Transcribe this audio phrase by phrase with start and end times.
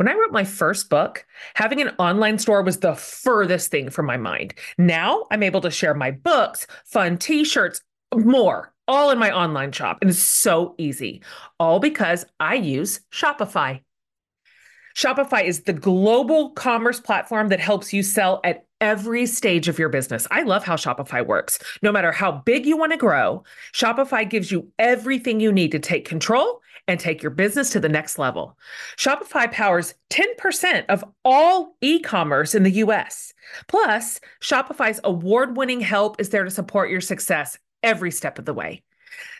[0.00, 4.06] When I wrote my first book, having an online store was the furthest thing from
[4.06, 4.54] my mind.
[4.78, 7.82] Now I'm able to share my books, fun t shirts,
[8.14, 9.98] more, all in my online shop.
[10.00, 11.22] And it's so easy,
[11.58, 13.82] all because I use Shopify.
[14.96, 19.90] Shopify is the global commerce platform that helps you sell at every stage of your
[19.90, 20.26] business.
[20.30, 21.58] I love how Shopify works.
[21.82, 23.44] No matter how big you want to grow,
[23.74, 27.88] Shopify gives you everything you need to take control and take your business to the
[27.88, 28.58] next level.
[28.96, 33.32] Shopify powers 10% of all e commerce in the US.
[33.68, 38.54] Plus, Shopify's award winning help is there to support your success every step of the
[38.54, 38.82] way.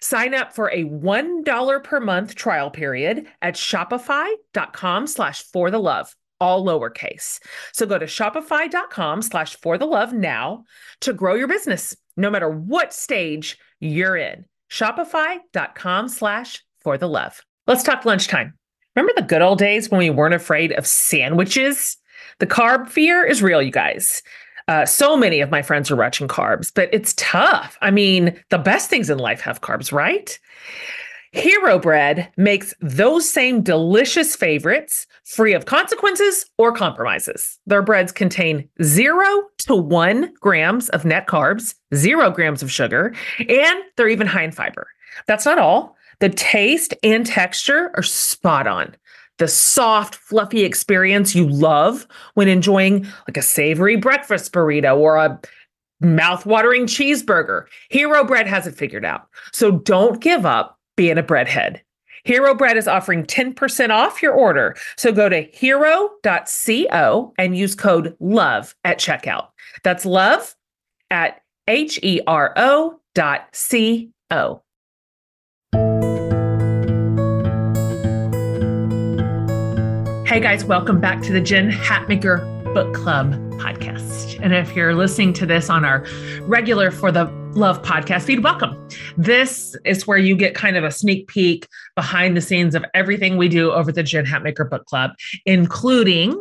[0.00, 6.14] Sign up for a $1 per month trial period at shopify.com slash for the love,
[6.40, 7.40] all lowercase.
[7.72, 10.64] So go to shopify.com slash for the love now
[11.00, 14.44] to grow your business, no matter what stage you're in.
[14.70, 17.40] Shopify.com slash for the love.
[17.66, 18.54] Let's talk lunchtime.
[18.96, 21.96] Remember the good old days when we weren't afraid of sandwiches?
[22.38, 24.22] The carb fear is real, you guys.
[24.68, 27.76] Uh, so many of my friends are watching carbs, but it's tough.
[27.80, 30.38] I mean, the best things in life have carbs, right?
[31.32, 37.58] Hero Bread makes those same delicious favorites free of consequences or compromises.
[37.66, 43.14] Their breads contain zero to one grams of net carbs, zero grams of sugar,
[43.48, 44.88] and they're even high in fiber.
[45.28, 45.96] That's not all.
[46.20, 48.94] The taste and texture are spot on.
[49.38, 55.40] The soft, fluffy experience you love when enjoying like a savory breakfast burrito or a
[56.02, 57.64] mouth-watering cheeseburger.
[57.88, 59.28] Hero Bread has it figured out.
[59.52, 61.80] So don't give up being a breadhead.
[62.24, 64.76] Hero Bread is offering 10% off your order.
[64.98, 69.48] So go to hero.co and use code LOVE at checkout.
[69.84, 70.54] That's love
[71.10, 74.62] at H E R O dot C O.
[80.30, 82.38] Hey guys, welcome back to the Jen Hatmaker
[82.72, 84.38] Book Club podcast.
[84.40, 86.06] And if you're listening to this on our
[86.42, 87.24] regular For the
[87.56, 88.88] Love podcast feed, welcome.
[89.16, 91.66] This is where you get kind of a sneak peek
[91.96, 95.10] behind the scenes of everything we do over the Jen Hatmaker Book Club,
[95.46, 96.40] including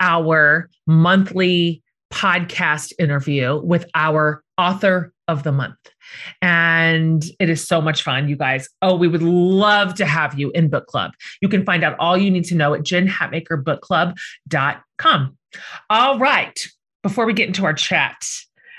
[0.00, 1.82] our monthly
[2.12, 5.78] podcast interview with our author of the month.
[6.42, 8.68] And it is so much fun, you guys.
[8.82, 11.12] Oh, we would love to have you in book club.
[11.40, 15.36] You can find out all you need to know at jenhatmakerbookclub.com.
[15.88, 16.66] All right.
[17.02, 18.22] Before we get into our chat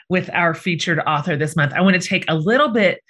[0.10, 3.02] with our featured author this month, I want to take a little bit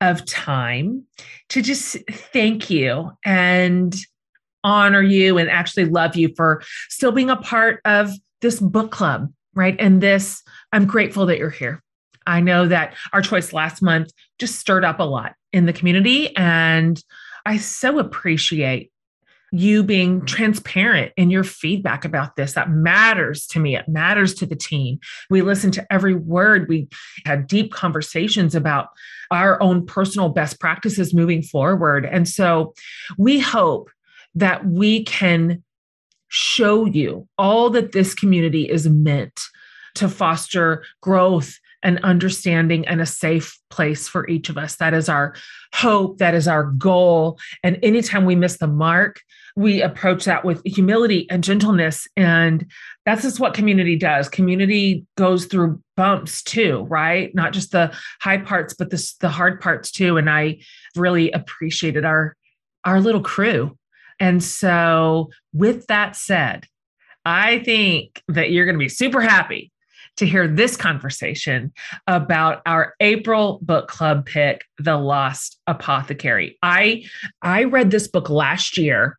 [0.00, 1.06] of time
[1.50, 1.96] to just
[2.32, 3.96] thank you and
[4.62, 8.10] honor you and actually love you for still being a part of
[8.40, 9.76] this book club, right?
[9.78, 10.42] And this,
[10.72, 11.82] I'm grateful that you're here.
[12.26, 16.34] I know that our choice last month just stirred up a lot in the community.
[16.36, 17.02] And
[17.46, 18.90] I so appreciate
[19.52, 22.52] you being transparent in your feedback about this.
[22.52, 23.76] That matters to me.
[23.76, 25.00] It matters to the team.
[25.28, 26.68] We listened to every word.
[26.68, 26.88] We
[27.26, 28.88] had deep conversations about
[29.30, 32.06] our own personal best practices moving forward.
[32.06, 32.74] And so
[33.18, 33.90] we hope
[34.36, 35.64] that we can
[36.28, 39.40] show you all that this community is meant
[39.96, 44.76] to foster growth and understanding and a safe place for each of us.
[44.76, 45.34] That is our
[45.74, 46.18] hope.
[46.18, 47.38] That is our goal.
[47.62, 49.20] And anytime we miss the mark,
[49.56, 52.06] we approach that with humility and gentleness.
[52.16, 52.70] And
[53.04, 54.28] that's just what community does.
[54.28, 57.34] Community goes through bumps too, right?
[57.34, 60.16] Not just the high parts, but the, the hard parts too.
[60.16, 60.60] And I
[60.96, 62.36] really appreciated our
[62.84, 63.76] our little crew.
[64.18, 66.66] And so, with that said,
[67.24, 69.69] I think that you're going to be super happy
[70.20, 71.72] to hear this conversation
[72.06, 76.58] about our April book club pick, The Lost Apothecary.
[76.62, 77.04] I
[77.42, 79.18] I read this book last year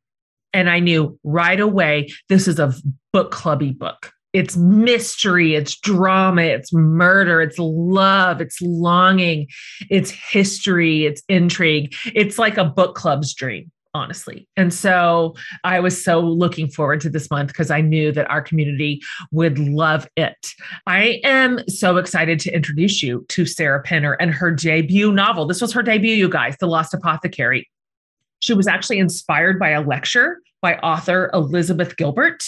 [0.53, 2.73] and I knew right away this is a
[3.11, 4.11] book clubby book.
[4.31, 9.47] It's mystery, it's drama, it's murder, it's love, it's longing,
[9.89, 11.95] it's history, it's intrigue.
[12.13, 14.47] It's like a book club's dream honestly.
[14.55, 18.41] And so I was so looking forward to this month because I knew that our
[18.41, 19.01] community
[19.31, 20.53] would love it.
[20.87, 25.45] I am so excited to introduce you to Sarah Penner and her debut novel.
[25.45, 27.69] This was her debut, you guys, The Lost Apothecary.
[28.39, 32.43] She was actually inspired by a lecture by author Elizabeth Gilbert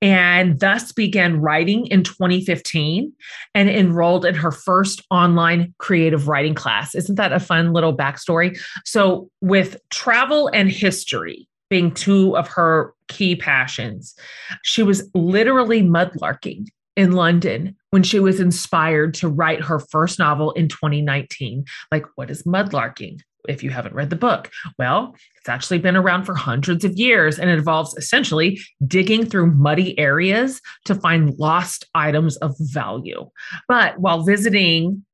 [0.00, 3.12] and thus began writing in 2015
[3.54, 6.94] and enrolled in her first online creative writing class.
[6.94, 8.58] Isn't that a fun little backstory?
[8.84, 14.14] So, with travel and history being two of her key passions,
[14.62, 20.52] she was literally mudlarking in London when she was inspired to write her first novel
[20.52, 21.64] in 2019.
[21.92, 23.20] Like, what is mudlarking?
[23.48, 24.50] If you haven't read the book?
[24.78, 29.52] Well, it's actually been around for hundreds of years and it involves essentially digging through
[29.52, 33.30] muddy areas to find lost items of value.
[33.68, 35.04] But while visiting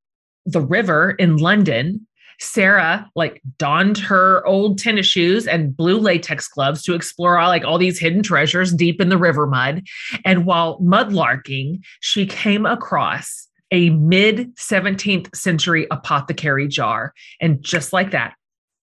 [0.47, 2.07] the river in London,
[2.41, 7.65] Sarah like donned her old tennis shoes and blue latex gloves to explore all, like
[7.65, 9.85] all these hidden treasures deep in the river mud.
[10.25, 17.13] And while mudlarking, she came across a mid 17th century apothecary jar.
[17.41, 18.35] And just like that,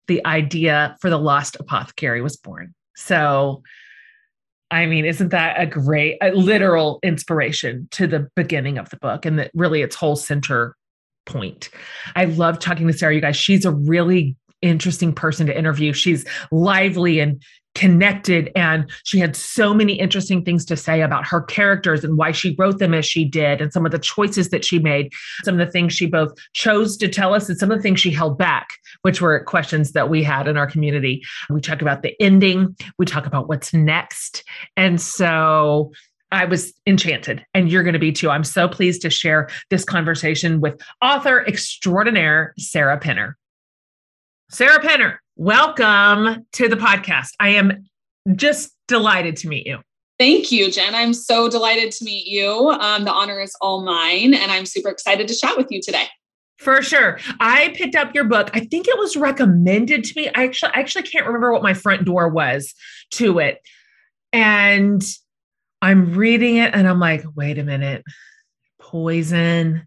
[0.09, 2.75] the idea for the lost apothecary was born.
[2.97, 3.63] So,
[4.71, 9.25] I mean, isn't that a great, a literal inspiration to the beginning of the book
[9.25, 10.75] and that really its whole center
[11.27, 11.69] point.
[12.17, 13.37] I love talking to Sarah, you guys.
[13.37, 15.93] She's a really interesting person to interview.
[15.93, 17.41] She's lively and
[17.79, 22.33] connected and she had so many interesting things to say about her characters and why
[22.33, 25.13] she wrote them as she did and some of the choices that she made
[25.45, 28.01] some of the things she both chose to tell us and some of the things
[28.01, 28.71] she held back
[29.03, 33.07] which were questions that we had in our community we talk about the ending we
[33.07, 34.43] talk about what's next
[34.77, 35.93] and so
[36.31, 38.29] I was enchanted, and you're going to be too.
[38.29, 43.33] I'm so pleased to share this conversation with author extraordinaire Sarah Penner.
[44.51, 47.29] Sarah Penner, welcome to the podcast.
[47.39, 47.85] I am
[48.35, 49.79] just delighted to meet you.
[50.19, 50.97] Thank you, Jen.
[50.97, 52.71] I'm so delighted to meet you.
[52.81, 56.07] Um, the honor is all mine, and I'm super excited to chat with you today.
[56.59, 57.21] For sure.
[57.39, 58.51] I picked up your book.
[58.53, 60.29] I think it was recommended to me.
[60.35, 62.75] I actually I actually can't remember what my front door was
[63.13, 63.61] to it.
[64.33, 65.01] And
[65.81, 68.03] I'm reading it and I'm like, wait a minute.
[68.81, 69.87] Poison,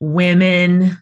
[0.00, 0.96] women,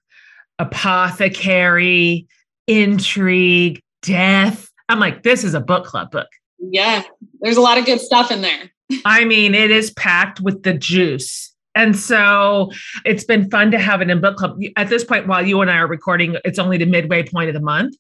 [0.59, 2.27] apothecary,
[2.67, 4.71] intrigue, death.
[4.89, 6.29] I'm like, this is a book club book.
[6.59, 7.03] Yeah,
[7.41, 8.71] there's a lot of good stuff in there.
[9.05, 11.53] I mean, it is packed with the juice.
[11.75, 12.71] And so
[13.05, 14.59] it's been fun to have it in book club.
[14.77, 17.55] At this point, while you and I are recording, it's only the midway point of
[17.55, 17.95] the month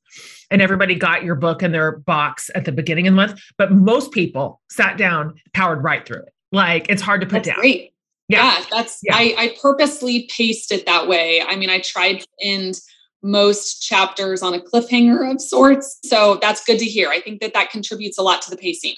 [0.50, 3.40] and everybody got your book in their box at the beginning of the month.
[3.58, 6.32] But most people sat down, powered right through it.
[6.52, 7.56] Like it's hard to put that's down.
[7.56, 7.92] Great.
[8.28, 9.16] Yeah, yeah that's yeah.
[9.16, 11.42] I, I purposely paced it that way.
[11.46, 12.80] I mean, I tried to end
[13.22, 15.98] most chapters on a cliffhanger of sorts.
[16.04, 17.08] So that's good to hear.
[17.10, 18.94] I think that that contributes a lot to the pacing.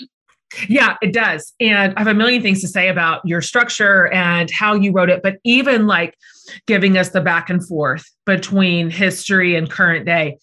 [0.66, 1.52] Yeah, it does.
[1.60, 5.10] And I have a million things to say about your structure and how you wrote
[5.10, 6.16] it, but even like
[6.66, 10.38] giving us the back and forth between history and current day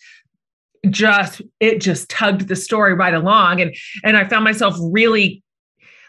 [0.89, 5.42] just it just tugged the story right along and and i found myself really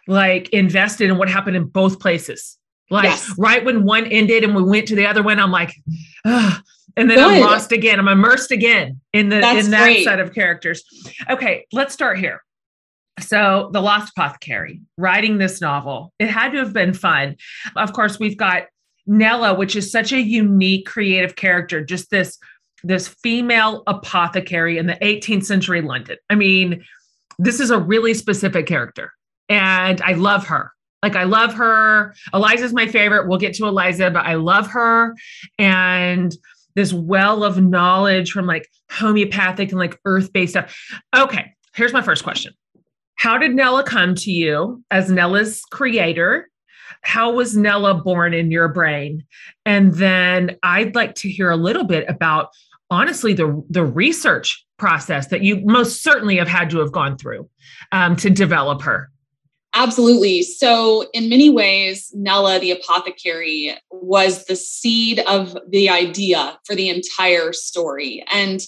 [0.07, 2.59] like invested in what happened in both places
[2.91, 3.33] like yes.
[3.39, 5.75] right when one ended and we went to the other one i'm like
[6.25, 6.63] Ugh.
[6.97, 7.27] And then Good.
[7.27, 10.05] i'm lost again i'm immersed again in the That's in that great.
[10.05, 10.85] set of characters
[11.31, 12.43] okay let's start here
[13.21, 17.37] so the lost apothecary writing this novel it had to have been fun
[17.77, 18.65] of course we've got
[19.07, 22.39] nella which is such a unique creative character just this
[22.87, 26.17] this female apothecary in the 18th century London.
[26.31, 26.85] I mean,
[27.39, 29.13] this is a really specific character,
[29.49, 30.73] and I love her.
[31.03, 32.15] Like, I love her.
[32.33, 33.29] Eliza's my favorite.
[33.29, 35.15] We'll get to Eliza, but I love her.
[35.59, 36.35] And
[36.77, 40.77] this well of knowledge from like homeopathic and like earth based stuff.
[41.17, 42.53] Okay, here's my first question
[43.17, 46.49] How did Nella come to you as Nella's creator?
[47.03, 49.25] How was Nella born in your brain?
[49.65, 52.51] And then I'd like to hear a little bit about
[52.91, 57.49] honestly the the research process that you most certainly have had to have gone through
[57.91, 59.11] um, to develop her
[59.77, 66.75] absolutely so in many ways nella the apothecary was the seed of the idea for
[66.75, 68.63] the entire story and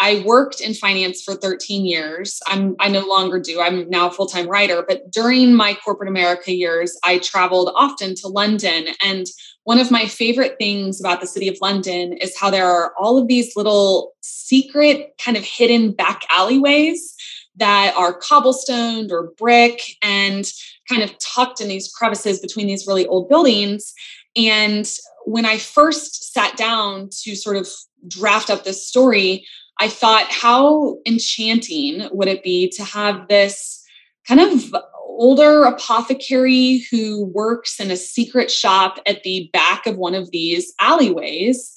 [0.00, 2.38] I worked in finance for 13 years.
[2.46, 3.60] I'm I no longer do.
[3.60, 8.28] I'm now a full-time writer, but during my corporate America years, I traveled often to
[8.28, 9.26] London and
[9.64, 13.18] one of my favorite things about the city of London is how there are all
[13.18, 17.14] of these little secret, kind of hidden back alleyways
[17.58, 20.50] that are cobblestoned or brick and
[20.88, 23.92] kind of tucked in these crevices between these really old buildings.
[24.36, 24.90] And
[25.24, 27.68] when I first sat down to sort of
[28.06, 29.44] draft up this story,
[29.78, 33.84] I thought, how enchanting would it be to have this
[34.26, 34.74] kind of
[35.18, 40.72] older apothecary who works in a secret shop at the back of one of these
[40.78, 41.72] alleyways.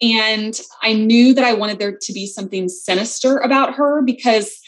[0.00, 4.58] And I knew that I wanted there to be something sinister about her because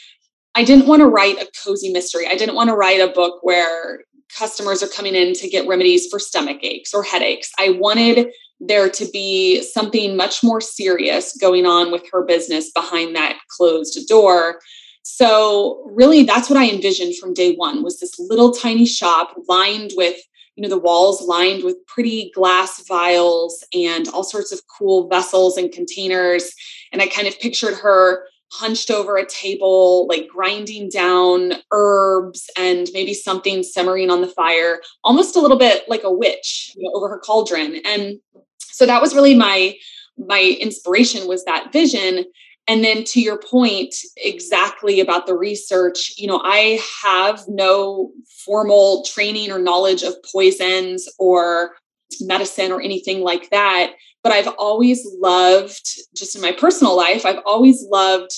[0.59, 2.27] I didn't want to write a cozy mystery.
[2.27, 4.01] I didn't want to write a book where
[4.37, 7.53] customers are coming in to get remedies for stomach aches or headaches.
[7.61, 13.15] I wanted there to be something much more serious going on with her business behind
[13.15, 14.59] that closed door
[15.05, 19.93] so really that's what I envisioned from day one was this little tiny shop lined
[19.97, 20.17] with
[20.59, 25.57] you know, the walls lined with pretty glass vials and all sorts of cool vessels
[25.57, 26.53] and containers.
[26.93, 32.89] And I kind of pictured her hunched over a table, like grinding down herbs and
[32.93, 36.93] maybe something simmering on the fire, almost a little bit like a witch you know,
[36.95, 37.81] over her cauldron.
[37.85, 38.19] And
[38.59, 39.75] so that was really my
[40.19, 42.25] my inspiration was that vision
[42.67, 48.11] and then to your point exactly about the research you know i have no
[48.45, 51.73] formal training or knowledge of poisons or
[52.21, 53.93] medicine or anything like that
[54.29, 58.31] but i've always loved just in my personal life i've always loved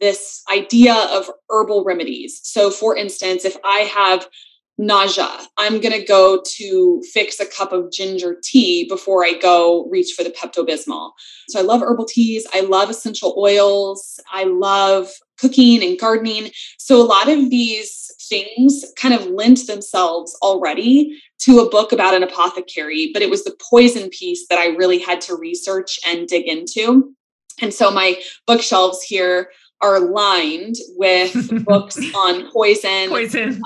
[0.00, 4.26] this idea of herbal remedies so for instance if i have
[4.76, 5.28] nausea.
[5.56, 10.14] I'm going to go to fix a cup of ginger tea before I go reach
[10.16, 11.12] for the Pepto Bismol.
[11.48, 12.44] So I love herbal teas.
[12.52, 14.18] I love essential oils.
[14.32, 16.50] I love cooking and gardening.
[16.78, 22.14] So a lot of these things kind of lent themselves already to a book about
[22.14, 26.26] an apothecary, but it was the poison piece that I really had to research and
[26.26, 27.14] dig into.
[27.60, 29.50] And so my bookshelves here
[29.80, 33.60] are lined with books on poison, poison,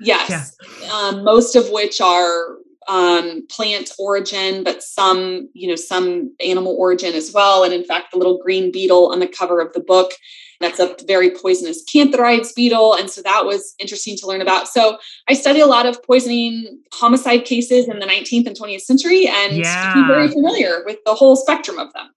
[0.00, 0.88] Yes, yeah.
[0.92, 2.56] um, most of which are
[2.88, 7.64] um, plant origin, but some, you know, some animal origin as well.
[7.64, 10.12] And in fact, the little green beetle on the cover of the book,
[10.60, 12.94] that's a very poisonous cantharides beetle.
[12.94, 14.68] And so that was interesting to learn about.
[14.68, 19.26] So I study a lot of poisoning homicide cases in the 19th and 20th century
[19.26, 20.06] and yeah.
[20.06, 22.10] very familiar with the whole spectrum of them.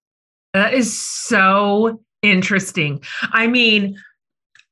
[0.53, 3.03] That is so interesting.
[3.31, 3.97] I mean,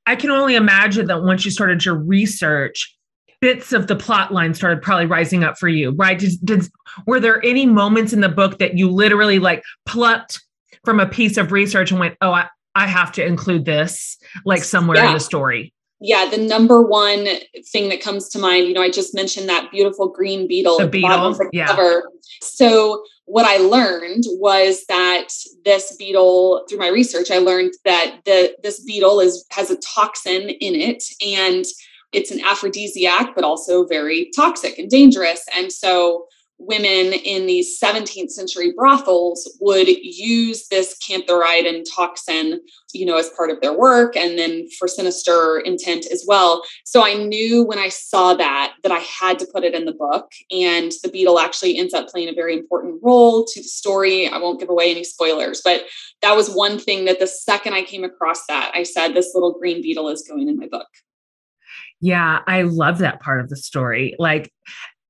[0.06, 2.96] I can only imagine that once you started your research,
[3.42, 6.18] bits of the plot line started probably rising up for you, right?
[6.18, 6.68] Did, did
[7.06, 10.42] were there any moments in the book that you literally like plucked
[10.84, 14.64] from a piece of research and went, "Oh, I, I have to include this like
[14.64, 15.08] somewhere yeah.
[15.08, 15.74] in the story"?
[16.02, 17.26] Yeah, the number one
[17.72, 20.88] thing that comes to mind, you know, I just mentioned that beautiful green beetle, the
[20.88, 21.68] beetle, the yeah.
[21.68, 22.12] Cover.
[22.42, 25.30] So what I learned was that
[25.64, 30.50] this beetle, through my research, I learned that the this beetle is has a toxin
[30.50, 31.66] in it, and
[32.12, 35.44] it's an aphrodisiac, but also very toxic and dangerous.
[35.56, 42.62] And so women in these 17th century brothels would use this cantharidin toxin
[42.94, 46.64] you know as part of their work and then for sinister intent as well.
[46.86, 49.94] So i knew when i saw that that i had to put it in the
[49.94, 54.28] book and the beetle actually ends up playing a very important role to the story.
[54.28, 55.84] I won't give away any spoilers but
[56.22, 59.58] that was one thing that the second i came across that i said this little
[59.60, 60.88] green beetle is going in my book.
[62.02, 64.16] Yeah, I love that part of the story.
[64.20, 64.52] Like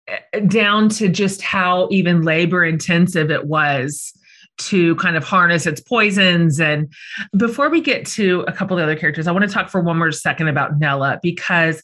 [0.07, 4.13] Eh, down to just how even labor intensive it was
[4.57, 6.59] to kind of harness its poisons.
[6.59, 6.93] And
[7.35, 9.97] before we get to a couple of other characters, I want to talk for one
[9.97, 11.81] more second about Nella because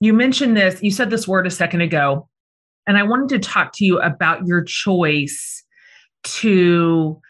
[0.00, 2.28] you mentioned this, you said this word a second ago,
[2.86, 5.62] and I wanted to talk to you about your choice
[6.22, 7.20] to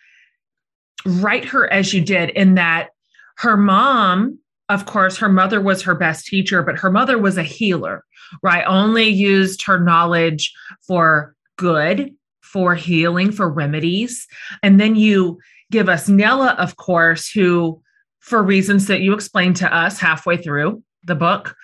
[1.04, 2.90] write her as you did, in that
[3.36, 4.38] her mom
[4.70, 8.04] of course, her mother was her best teacher, but her mother was a healer,
[8.42, 8.64] right?
[8.66, 10.52] Only used her knowledge
[10.86, 14.26] for good, for healing, for remedies.
[14.62, 15.38] And then you
[15.70, 17.80] give us Nella, of course, who,
[18.20, 21.54] for reasons that you explained to us halfway through the book,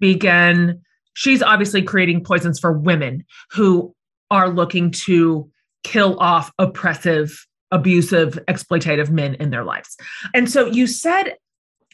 [0.00, 0.80] began,
[1.14, 3.94] she's obviously creating poisons for women who
[4.30, 5.50] are looking to
[5.82, 9.96] kill off oppressive abusive, exploitative men in their lives.
[10.34, 11.34] And so you said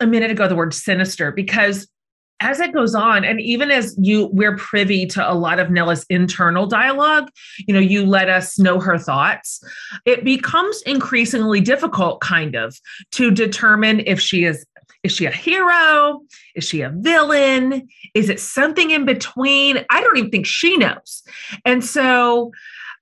[0.00, 1.88] a minute ago the word sinister because
[2.42, 6.04] as it goes on and even as you we're privy to a lot of Nella's
[6.10, 7.30] internal dialogue
[7.66, 9.62] you know you let us know her thoughts
[10.04, 12.78] it becomes increasingly difficult kind of
[13.12, 14.66] to determine if she is
[15.02, 16.20] is she a hero?
[16.54, 17.88] Is she a villain?
[18.14, 19.84] Is it something in between?
[19.90, 21.24] I don't even think she knows.
[21.64, 22.52] And so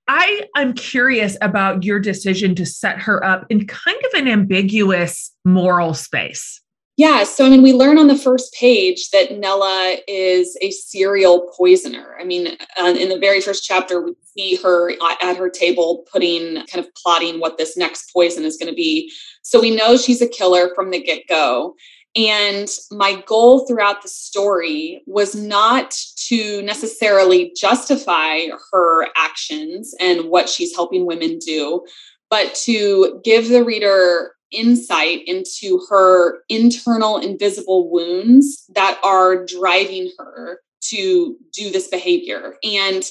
[0.08, 5.30] I am curious about your decision to set her up in kind of an ambiguous
[5.44, 6.59] moral space.
[7.00, 11.50] Yeah, so I mean, we learn on the first page that Nella is a serial
[11.56, 12.14] poisoner.
[12.20, 14.92] I mean, uh, in the very first chapter, we see her
[15.22, 19.10] at her table putting, kind of plotting what this next poison is going to be.
[19.40, 21.74] So we know she's a killer from the get go.
[22.16, 25.96] And my goal throughout the story was not
[26.28, 28.40] to necessarily justify
[28.72, 31.82] her actions and what she's helping women do,
[32.28, 40.60] but to give the reader insight into her internal invisible wounds that are driving her
[40.82, 42.56] to do this behavior.
[42.62, 43.02] And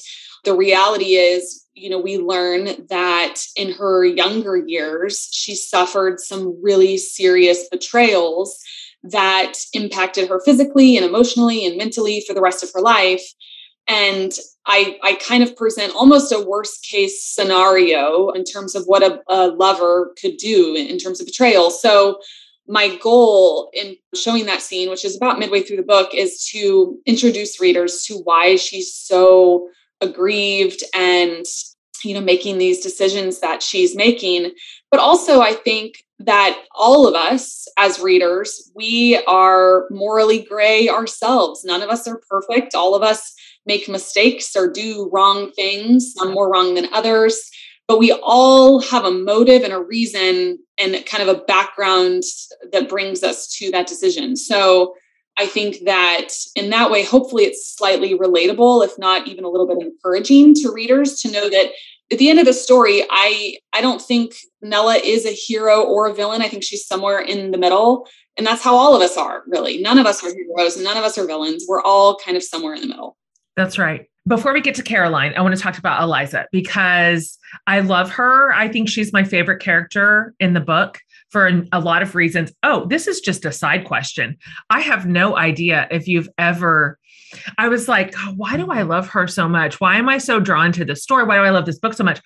[0.44, 6.58] the reality is, you know, we learn that in her younger years, she suffered some
[6.62, 8.58] really serious betrayals
[9.02, 13.22] that impacted her physically and emotionally and mentally for the rest of her life.
[13.88, 14.32] And
[14.66, 19.20] I, I kind of present almost a worst case scenario in terms of what a,
[19.28, 21.70] a lover could do in terms of betrayal.
[21.70, 22.20] So
[22.70, 26.98] my goal in showing that scene, which is about midway through the book, is to
[27.04, 29.68] introduce readers to why she's so
[30.00, 31.44] aggrieved and
[32.04, 34.52] you know making these decisions that she's making.
[34.90, 41.64] But also i think that all of us as readers we are morally gray ourselves.
[41.64, 42.74] None of us are perfect.
[42.74, 43.34] All of us
[43.66, 47.50] make mistakes or do wrong things some more wrong than others
[47.90, 52.22] but we all have a motive and a reason and kind of a background
[52.70, 54.36] that brings us to that decision.
[54.36, 54.94] So
[55.36, 59.66] I think that in that way, hopefully it's slightly relatable, if not even a little
[59.66, 61.72] bit encouraging to readers to know that
[62.12, 66.06] at the end of the story, I I don't think Nella is a hero or
[66.06, 66.42] a villain.
[66.42, 68.06] I think she's somewhere in the middle.
[68.36, 69.82] And that's how all of us are, really.
[69.82, 71.64] None of us are heroes, and none of us are villains.
[71.68, 73.16] We're all kind of somewhere in the middle.
[73.60, 74.06] That's right.
[74.26, 78.54] Before we get to Caroline, I want to talk about Eliza because I love her.
[78.54, 80.98] I think she's my favorite character in the book
[81.28, 82.52] for a lot of reasons.
[82.62, 84.38] Oh, this is just a side question.
[84.70, 86.98] I have no idea if you've ever.
[87.58, 89.78] I was like, why do I love her so much?
[89.78, 91.24] Why am I so drawn to this story?
[91.24, 92.22] Why do I love this book so much?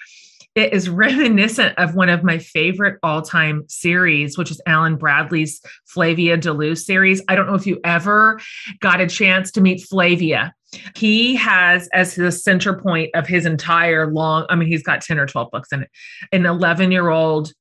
[0.54, 5.60] It is reminiscent of one of my favorite all time series, which is Alan Bradley's
[5.86, 7.20] Flavia de Luce series.
[7.28, 8.40] I don't know if you ever
[8.78, 10.54] got a chance to meet Flavia.
[10.96, 15.18] He has as the center point of his entire long, I mean, he's got 10
[15.18, 15.90] or 12 books in it,
[16.32, 17.52] an 11 year old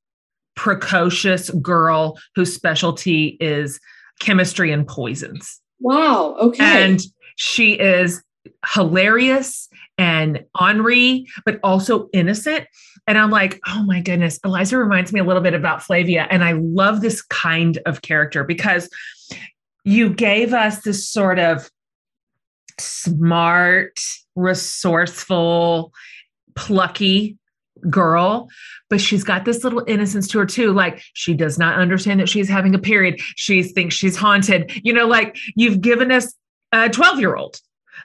[0.55, 3.79] precocious girl whose specialty is
[4.19, 5.59] chemistry and poisons.
[5.79, 6.35] Wow.
[6.39, 6.83] Okay.
[6.83, 7.01] And
[7.35, 8.23] she is
[8.73, 12.67] hilarious and ornery, but also innocent.
[13.07, 16.27] And I'm like, oh my goodness, Eliza reminds me a little bit about Flavia.
[16.29, 18.89] And I love this kind of character because
[19.83, 21.69] you gave us this sort of
[22.79, 23.99] smart,
[24.35, 25.93] resourceful,
[26.55, 27.37] plucky
[27.89, 28.49] girl,
[28.89, 30.71] but she's got this little innocence to her too.
[30.71, 33.19] Like she does not understand that she's having a period.
[33.35, 34.71] She thinks she's haunted.
[34.83, 36.33] You know, like you've given us
[36.71, 37.59] a 12 year old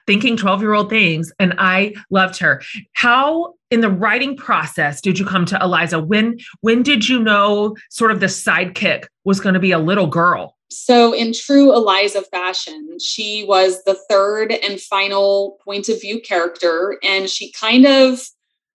[0.07, 1.33] thinking 12 year old things.
[1.39, 2.63] And I loved her.
[2.95, 6.01] How in the writing process did you come to Eliza?
[6.01, 10.07] When, when did you know sort of the sidekick was going to be a little
[10.07, 10.57] girl?
[10.71, 16.99] So, in true Eliza fashion, she was the third and final point of view character,
[17.03, 18.21] and she kind of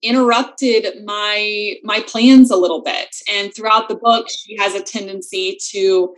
[0.04, 3.16] interrupted my my plans a little bit.
[3.32, 6.14] And throughout the book she has a tendency to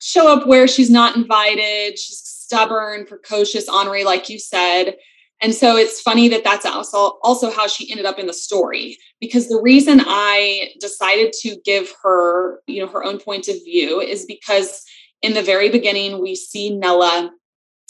[0.00, 4.96] show up where she's not invited she's stubborn precocious ornery like you said.
[5.42, 8.96] And so it's funny that that's also also how she ended up in the story
[9.20, 14.00] because the reason i decided to give her you know her own point of view
[14.00, 14.84] is because
[15.22, 17.32] in the very beginning we see nella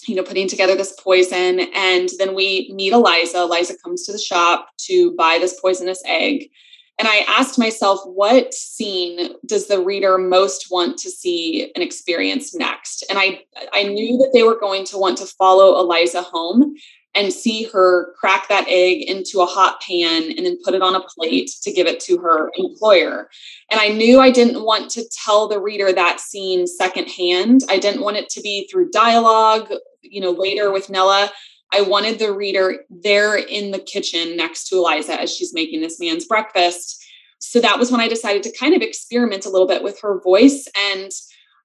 [0.07, 1.61] you know, putting together this poison.
[1.75, 3.39] And then we meet Eliza.
[3.39, 6.51] Eliza comes to the shop to buy this poisonous egg.
[6.99, 12.55] And I asked myself, what scene does the reader most want to see and experience
[12.55, 13.05] next?
[13.09, 13.41] And I,
[13.73, 16.75] I knew that they were going to want to follow Eliza home
[17.15, 20.95] and see her crack that egg into a hot pan and then put it on
[20.95, 23.29] a plate to give it to her employer.
[23.71, 27.63] And I knew I didn't want to tell the reader that scene secondhand.
[27.69, 31.33] I didn't want it to be through dialogue, you know, later with Nella.
[31.73, 35.99] I wanted the reader there in the kitchen next to Eliza as she's making this
[36.01, 37.05] man's breakfast.
[37.39, 40.21] So that was when I decided to kind of experiment a little bit with her
[40.21, 41.11] voice and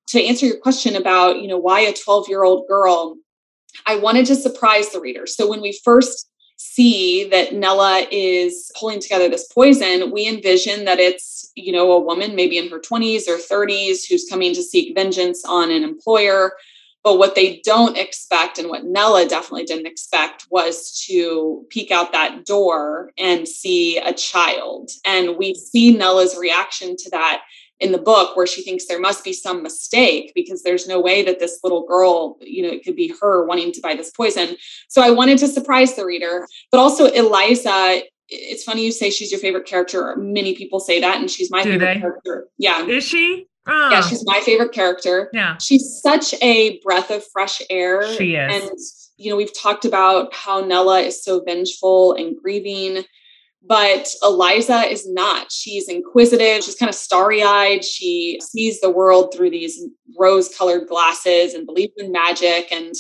[0.08, 3.17] to answer your question about, you know, why a 12-year-old girl
[3.85, 5.27] I wanted to surprise the reader.
[5.27, 10.99] So when we first see that Nella is pulling together this poison, we envision that
[10.99, 14.95] it's, you know, a woman maybe in her 20s or 30s who's coming to seek
[14.95, 16.53] vengeance on an employer.
[17.03, 22.11] But what they don't expect, and what Nella definitely didn't expect, was to peek out
[22.13, 24.89] that door and see a child.
[25.05, 27.43] And we see Nella's reaction to that
[27.79, 31.23] in the book where she thinks there must be some mistake because there's no way
[31.23, 34.55] that this little girl, you know, it could be her wanting to buy this poison.
[34.88, 38.01] So I wanted to surprise the reader, but also Eliza.
[38.29, 40.15] It's funny you say she's your favorite character.
[40.17, 41.99] Many people say that, and she's my Do favorite they?
[41.99, 42.47] character.
[42.57, 42.85] Yeah.
[42.85, 43.45] Is she?
[43.67, 43.89] Oh.
[43.91, 44.07] Yeah, ah.
[44.07, 45.29] she's my favorite character.
[45.33, 45.57] Yeah.
[45.57, 48.07] She's such a breath of fresh air.
[48.15, 48.63] She is.
[48.63, 48.79] And,
[49.17, 53.03] you know, we've talked about how Nella is so vengeful and grieving
[53.67, 55.51] but Eliza is not.
[55.51, 56.63] She's inquisitive.
[56.63, 57.84] She's kind of starry eyed.
[57.84, 59.82] She sees the world through these
[60.19, 62.71] rose colored glasses and believes in magic.
[62.71, 62.93] And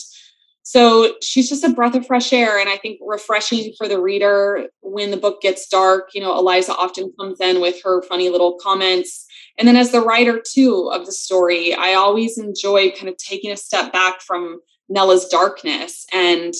[0.63, 2.59] so she's just a breath of fresh air.
[2.59, 6.09] And I think refreshing for the reader when the book gets dark.
[6.15, 9.25] You know, Eliza often comes in with her funny little comments.
[9.59, 13.51] And then as the writer, too, of the story, I always enjoy kind of taking
[13.51, 16.53] a step back from Nella's darkness and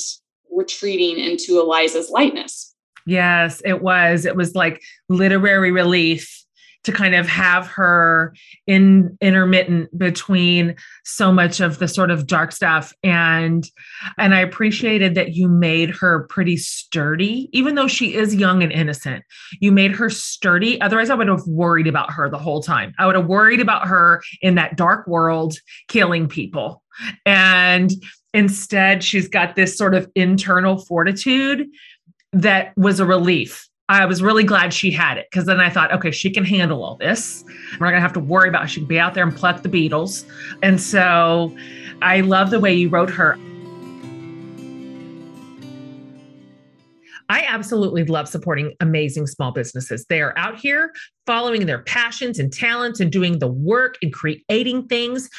[0.52, 2.74] retreating into Eliza's lightness.
[3.06, 4.26] Yes, it was.
[4.26, 6.46] It was like literary relief
[6.86, 8.34] to kind of have her
[8.68, 12.94] in intermittent between so much of the sort of dark stuff.
[13.04, 13.70] And
[14.18, 18.72] and I appreciated that you made her pretty sturdy even though she is young and
[18.72, 19.24] innocent.
[19.60, 20.80] You made her sturdy.
[20.80, 22.94] Otherwise I would have worried about her the whole time.
[23.00, 26.84] I would have worried about her in that dark world killing people.
[27.26, 27.91] And
[28.34, 31.68] instead she's got this sort of internal fortitude
[32.36, 35.93] that was a relief I was really glad she had it because then I thought,
[35.93, 37.43] okay, she can handle all this.
[37.80, 38.69] We're not gonna have to worry about it.
[38.69, 40.26] she can be out there and pluck the beetles.
[40.63, 41.56] And so
[42.02, 43.38] I love the way you wrote her.
[47.30, 50.06] I absolutely love supporting amazing small businesses.
[50.06, 50.93] They are out here
[51.26, 55.30] following their passions and talents and doing the work and creating things.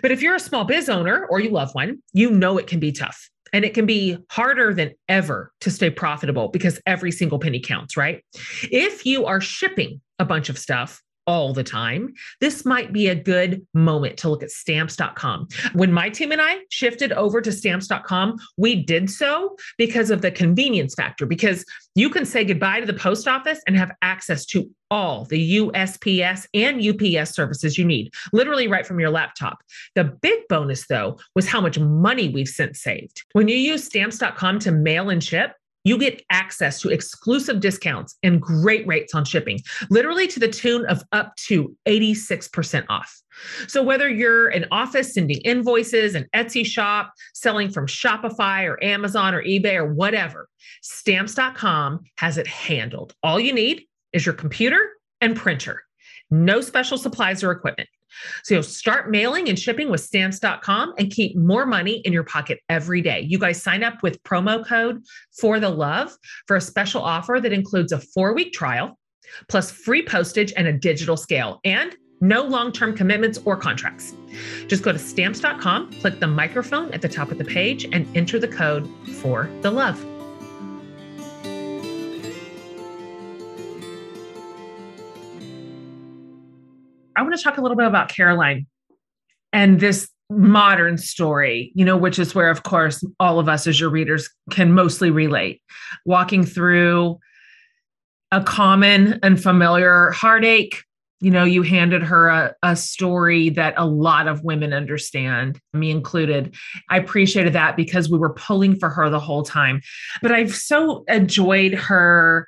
[0.00, 2.80] But if you're a small biz owner or you love one, you know it can
[2.80, 3.30] be tough.
[3.54, 7.96] And it can be harder than ever to stay profitable because every single penny counts,
[7.96, 8.22] right?
[8.64, 13.14] If you are shipping a bunch of stuff, all the time, this might be a
[13.14, 15.48] good moment to look at stamps.com.
[15.72, 20.30] When my team and I shifted over to stamps.com, we did so because of the
[20.30, 21.64] convenience factor, because
[21.94, 26.46] you can say goodbye to the post office and have access to all the USPS
[26.54, 29.58] and UPS services you need, literally right from your laptop.
[29.96, 33.24] The big bonus, though, was how much money we've since saved.
[33.32, 38.40] When you use stamps.com to mail and ship, you get access to exclusive discounts and
[38.40, 39.58] great rates on shipping,
[39.90, 43.20] literally to the tune of up to 86% off.
[43.66, 49.34] So, whether you're an office sending invoices, an Etsy shop, selling from Shopify or Amazon
[49.34, 50.48] or eBay or whatever,
[50.82, 53.12] stamps.com has it handled.
[53.24, 55.82] All you need is your computer and printer.
[56.30, 57.88] No special supplies or equipment.
[58.44, 62.60] So you'll start mailing and shipping with stamps.com and keep more money in your pocket
[62.68, 63.20] every day.
[63.20, 65.02] You guys sign up with promo code
[65.38, 68.98] for the love for a special offer that includes a four week trial
[69.48, 74.14] plus free postage and a digital scale and no long term commitments or contracts.
[74.68, 78.38] Just go to stamps.com, click the microphone at the top of the page, and enter
[78.38, 78.88] the code
[79.20, 80.13] for the love.
[87.16, 88.66] I want to talk a little bit about Caroline
[89.52, 93.78] and this modern story, you know, which is where, of course, all of us as
[93.78, 95.62] your readers can mostly relate.
[96.04, 97.18] Walking through
[98.32, 100.82] a common and familiar heartache.
[101.20, 105.90] You know, you handed her a, a story that a lot of women understand, me
[105.90, 106.54] included.
[106.90, 109.80] I appreciated that because we were pulling for her the whole time.
[110.20, 112.46] But I've so enjoyed her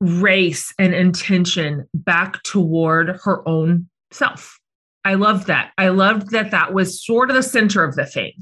[0.00, 4.58] race and intention back toward her own self.
[5.04, 5.72] I loved that.
[5.76, 8.32] I loved that that was sort of the center of the thing.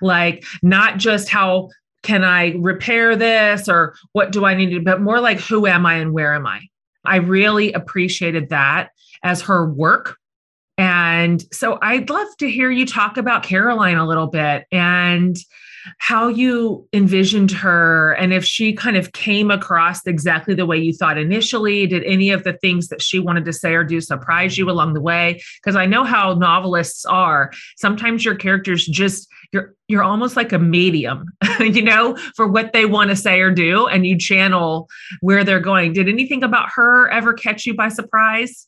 [0.00, 1.68] Like, not just how
[2.02, 5.86] can I repair this or what do I need to, but more like who am
[5.86, 6.60] I and where am I?
[7.04, 8.90] I really appreciated that
[9.22, 10.16] as her work.
[10.76, 15.36] And so I'd love to hear you talk about Caroline a little bit and
[15.98, 20.92] how you envisioned her and if she kind of came across exactly the way you
[20.92, 21.86] thought initially.
[21.86, 24.94] Did any of the things that she wanted to say or do surprise you along
[24.94, 25.42] the way?
[25.62, 27.52] Because I know how novelists are.
[27.76, 31.26] Sometimes your characters just you're you're almost like a medium,
[31.60, 34.88] you know, for what they want to say or do, and you channel
[35.20, 35.94] where they're going.
[35.94, 38.66] Did anything about her ever catch you by surprise?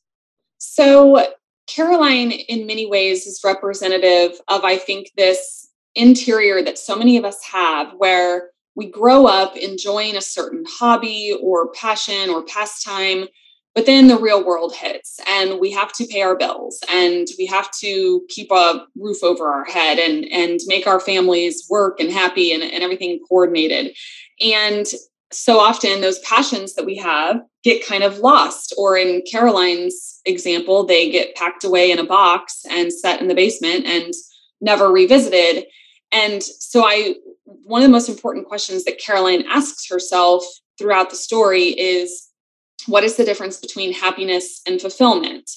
[0.59, 1.33] So
[1.67, 7.25] Caroline, in many ways, is representative of, I think, this interior that so many of
[7.25, 13.27] us have where we grow up enjoying a certain hobby or passion or pastime
[13.75, 17.47] but then the real world hits and we have to pay our bills and we
[17.47, 22.11] have to keep a roof over our head and and make our families work and
[22.11, 23.97] happy and, and everything coordinated.
[24.41, 24.87] And
[25.33, 30.85] so often those passions that we have get kind of lost or in caroline's example
[30.85, 34.13] they get packed away in a box and set in the basement and
[34.61, 35.65] never revisited
[36.13, 40.45] and so I one of the most important questions that Caroline asks herself
[40.79, 42.29] throughout the story is
[42.87, 45.51] what is the difference between happiness and fulfillment?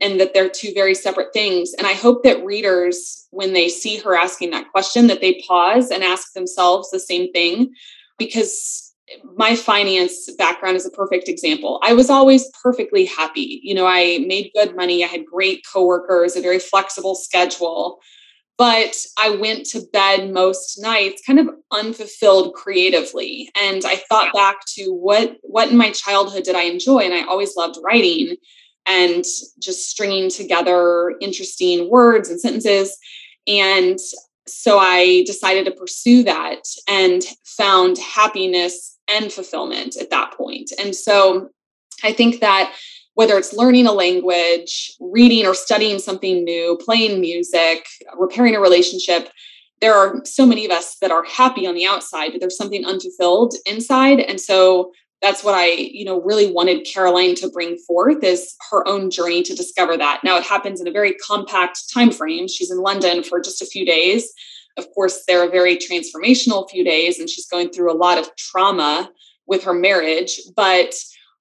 [0.00, 1.74] And that they're two very separate things.
[1.76, 5.90] And I hope that readers, when they see her asking that question, that they pause
[5.90, 7.74] and ask themselves the same thing.
[8.16, 8.94] Because
[9.34, 11.80] my finance background is a perfect example.
[11.82, 13.60] I was always perfectly happy.
[13.62, 17.98] You know, I made good money, I had great coworkers, a very flexible schedule
[18.60, 23.50] but I went to bed most nights kind of unfulfilled creatively.
[23.58, 26.98] And I thought back to what what in my childhood did I enjoy?
[26.98, 28.36] And I always loved writing
[28.84, 29.24] and
[29.58, 32.98] just stringing together interesting words and sentences.
[33.46, 33.98] And
[34.46, 40.70] so I decided to pursue that and found happiness and fulfillment at that point.
[40.78, 41.48] And so
[42.04, 42.74] I think that
[43.20, 49.28] whether it's learning a language, reading or studying something new, playing music, repairing a relationship,
[49.82, 52.82] there are so many of us that are happy on the outside, but there's something
[52.86, 54.20] unfulfilled inside.
[54.20, 58.88] And so that's what I, you know, really wanted Caroline to bring forth is her
[58.88, 60.22] own journey to discover that.
[60.24, 62.48] Now it happens in a very compact time frame.
[62.48, 64.32] She's in London for just a few days.
[64.78, 68.34] Of course, they're a very transformational few days, and she's going through a lot of
[68.36, 69.10] trauma
[69.46, 70.40] with her marriage.
[70.56, 70.94] But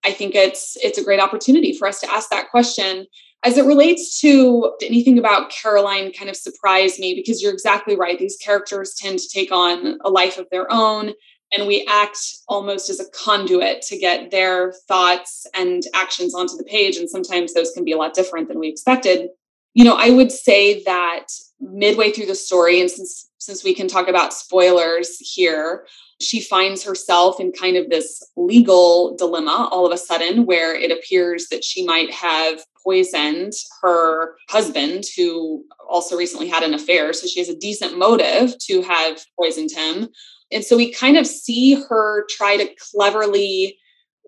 [0.06, 3.06] I think it's it's a great opportunity for us to ask that question.
[3.44, 8.20] As it relates to anything about Caroline kind of surprised me because you're exactly right.
[8.20, 11.14] These characters tend to take on a life of their own
[11.56, 16.64] and we act almost as a conduit to get their thoughts and actions onto the
[16.64, 19.30] page and sometimes those can be a lot different than we expected
[19.74, 21.28] you know i would say that
[21.60, 25.86] midway through the story and since since we can talk about spoilers here
[26.22, 30.92] she finds herself in kind of this legal dilemma all of a sudden where it
[30.92, 37.28] appears that she might have poisoned her husband who also recently had an affair so
[37.28, 40.08] she has a decent motive to have poisoned him
[40.52, 43.78] and so we kind of see her try to cleverly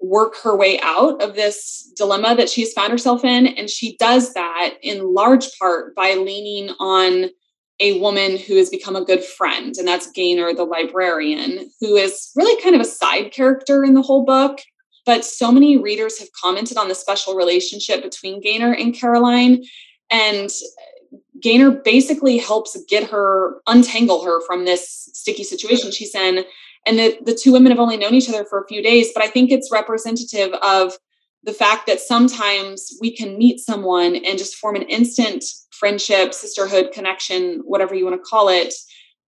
[0.01, 3.47] work her way out of this dilemma that she's found herself in.
[3.47, 7.29] And she does that in large part by leaning on
[7.79, 12.31] a woman who has become a good friend, and that's Gaynor, the librarian, who is
[12.35, 14.59] really kind of a side character in the whole book.
[15.05, 19.63] But so many readers have commented on the special relationship between Gaynor and Caroline.
[20.11, 20.49] And
[21.41, 26.45] Gaynor basically helps get her, untangle her from this sticky situation she's in.
[26.85, 29.23] And the, the two women have only known each other for a few days, but
[29.23, 30.93] I think it's representative of
[31.43, 36.91] the fact that sometimes we can meet someone and just form an instant friendship, sisterhood,
[36.93, 38.73] connection, whatever you want to call it.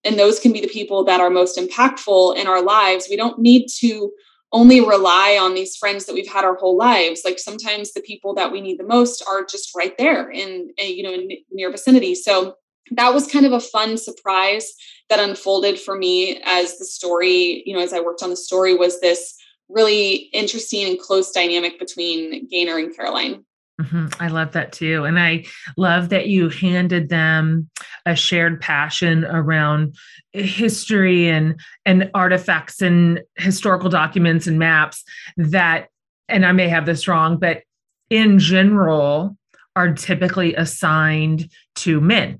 [0.03, 3.07] And those can be the people that are most impactful in our lives.
[3.09, 4.11] We don't need to
[4.53, 8.35] only rely on these friends that we've had our whole lives like sometimes the people
[8.35, 11.71] that we need the most are just right there in, in you know in near
[11.71, 12.55] vicinity so
[12.91, 14.71] that was kind of a fun surprise
[15.09, 18.75] that unfolded for me as the story you know as i worked on the story
[18.75, 19.35] was this
[19.73, 23.43] really interesting and close dynamic between gaynor and caroline
[23.81, 24.07] Mm-hmm.
[24.19, 25.03] I love that too.
[25.03, 25.45] And I
[25.77, 27.69] love that you handed them
[28.05, 29.95] a shared passion around
[30.31, 35.03] history and and artifacts and historical documents and maps
[35.37, 35.87] that
[36.29, 37.63] and I may have this wrong, but
[38.09, 39.37] in general
[39.75, 42.39] are typically assigned to men.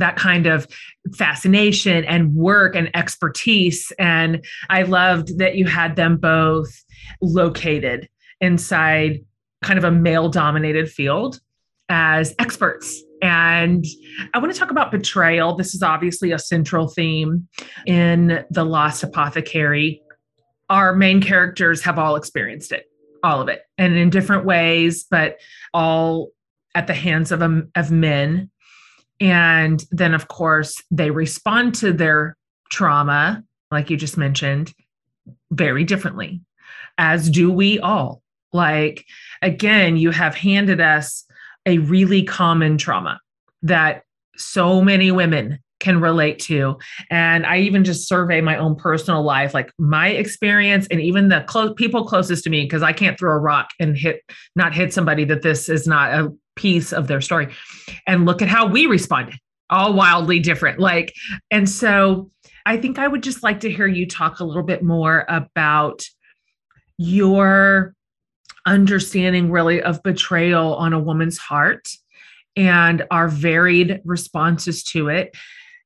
[0.00, 0.66] That kind of
[1.14, 3.92] fascination and work and expertise.
[3.98, 6.84] And I loved that you had them both
[7.22, 8.08] located
[8.40, 9.20] inside
[9.62, 11.40] kind of a male dominated field
[11.88, 13.02] as experts.
[13.22, 13.84] And
[14.32, 15.54] I want to talk about betrayal.
[15.54, 17.48] This is obviously a central theme
[17.86, 20.00] in The Lost Apothecary.
[20.70, 22.86] Our main characters have all experienced it,
[23.22, 25.38] all of it, and in different ways, but
[25.74, 26.30] all
[26.74, 28.50] at the hands of, um, of men.
[29.20, 32.36] And then, of course, they respond to their
[32.70, 34.72] trauma, like you just mentioned,
[35.50, 36.40] very differently,
[36.96, 38.22] as do we all.
[38.52, 39.04] Like,
[39.42, 41.24] again, you have handed us
[41.66, 43.20] a really common trauma
[43.62, 44.04] that
[44.36, 46.78] so many women can relate to.
[47.10, 51.74] And I even just survey my own personal life, like my experience and even the
[51.76, 54.22] people closest to me, because I can't throw a rock and hit,
[54.56, 57.48] not hit somebody that this is not a piece of their story.
[58.06, 59.38] And look at how we responded,
[59.70, 60.78] all wildly different.
[60.78, 61.14] Like,
[61.50, 62.30] and so
[62.66, 66.02] I think I would just like to hear you talk a little bit more about
[66.98, 67.94] your
[68.66, 71.88] understanding really of betrayal on a woman's heart
[72.56, 75.34] and our varied responses to it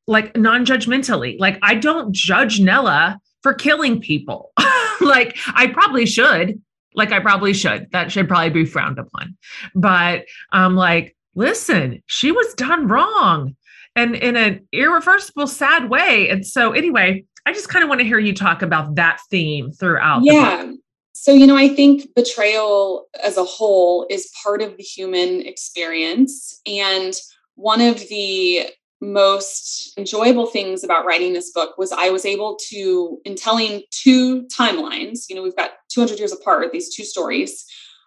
[0.08, 4.52] like non-judgmentally like i don't judge nella for killing people
[5.00, 6.60] like i probably should
[6.94, 7.90] like i probably should.
[7.92, 9.36] That should probably be frowned upon.
[9.74, 13.56] But i'm like listen she was done wrong
[13.96, 16.28] and in an irreversible sad way.
[16.28, 19.72] And so anyway i just kind of want to hear you talk about that theme
[19.72, 20.72] throughout yeah.
[21.12, 26.60] so, you know, I think betrayal as a whole is part of the human experience.
[26.66, 27.14] And
[27.54, 28.66] one of the
[29.00, 34.46] most enjoyable things about writing this book was I was able to, in telling two
[34.46, 37.64] timelines, you know, we've got 200 years apart, these two stories,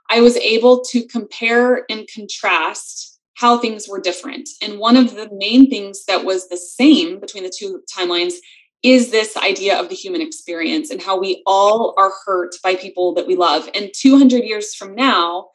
[0.09, 4.49] I was able to compare and contrast how things were different.
[4.61, 8.33] And one of the main things that was the same between the two timelines
[8.83, 13.13] is this idea of the human experience and how we all are hurt by people
[13.15, 13.69] that we love.
[13.75, 15.49] And 200 years from now,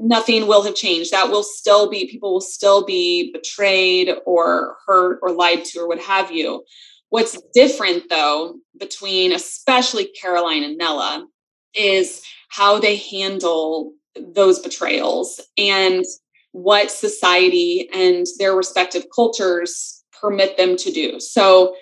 [0.00, 1.12] nothing will have changed.
[1.12, 5.88] That will still be, people will still be betrayed or hurt or lied to or
[5.88, 6.64] what have you.
[7.10, 11.26] What's different though, between especially Caroline and Nella,
[11.74, 16.04] is how they handle those betrayals and
[16.52, 21.20] what society and their respective cultures permit them to do.
[21.20, 21.74] So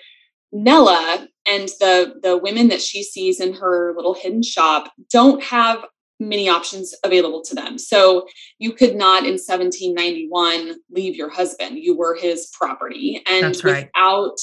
[0.51, 5.83] Nella and the the women that she sees in her little hidden shop don't have
[6.19, 7.77] many options available to them.
[7.77, 8.27] So
[8.57, 11.77] you could not in 1791 leave your husband.
[11.77, 13.89] You were his property and right.
[13.95, 14.37] without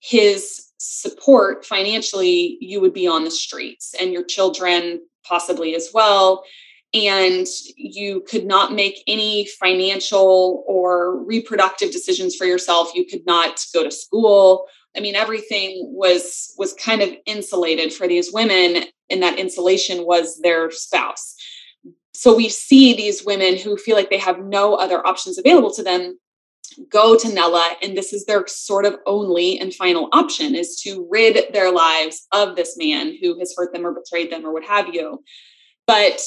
[0.00, 6.44] his support financially, you would be on the streets and your children possibly as well
[6.94, 13.60] and you could not make any financial or reproductive decisions for yourself you could not
[13.74, 19.22] go to school i mean everything was was kind of insulated for these women and
[19.22, 21.36] that insulation was their spouse.
[22.14, 25.82] So we see these women who feel like they have no other options available to
[25.82, 26.18] them
[26.88, 31.06] go to Nella and this is their sort of only and final option is to
[31.10, 34.64] rid their lives of this man who has hurt them or betrayed them or what
[34.64, 35.22] have you.
[35.86, 36.20] But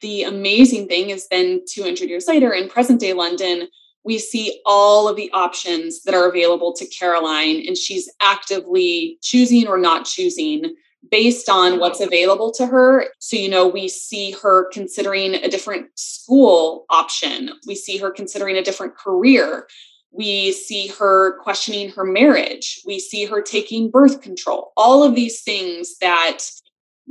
[0.00, 3.68] the amazing thing is then 200 years later in present day London,
[4.04, 9.66] we see all of the options that are available to Caroline, and she's actively choosing
[9.66, 10.74] or not choosing
[11.10, 13.06] based on what's available to her.
[13.18, 18.56] So, you know, we see her considering a different school option, we see her considering
[18.56, 19.66] a different career.
[20.16, 22.80] We see her questioning her marriage.
[22.86, 24.72] We see her taking birth control.
[24.76, 26.38] All of these things that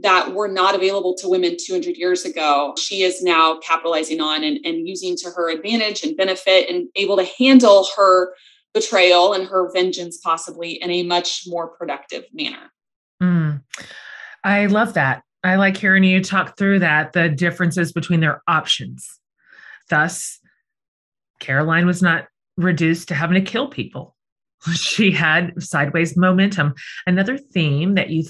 [0.04, 4.60] that were not available to women 200 years ago, she is now capitalizing on and,
[4.66, 8.34] and using to her advantage and benefit and able to handle her
[8.74, 12.72] betrayal and her vengeance possibly in a much more productive manner.
[13.22, 13.64] Mm.
[14.44, 15.24] I love that.
[15.44, 19.20] I like hearing you talk through that, the differences between their options.
[19.90, 20.40] Thus,
[21.40, 24.16] Caroline was not reduced to having to kill people.
[24.76, 26.74] She had sideways momentum.
[27.06, 28.24] Another theme that you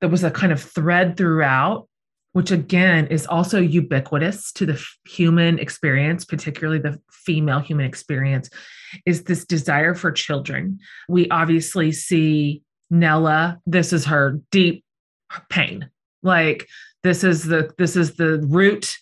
[0.00, 1.88] there was a kind of thread throughout
[2.36, 8.50] which again is also ubiquitous to the human experience, particularly the female human experience,
[9.06, 10.78] is this desire for children.
[11.08, 14.84] We obviously see Nella, this is her deep
[15.48, 15.88] pain.
[16.22, 16.68] Like
[17.02, 18.94] this is the this is the root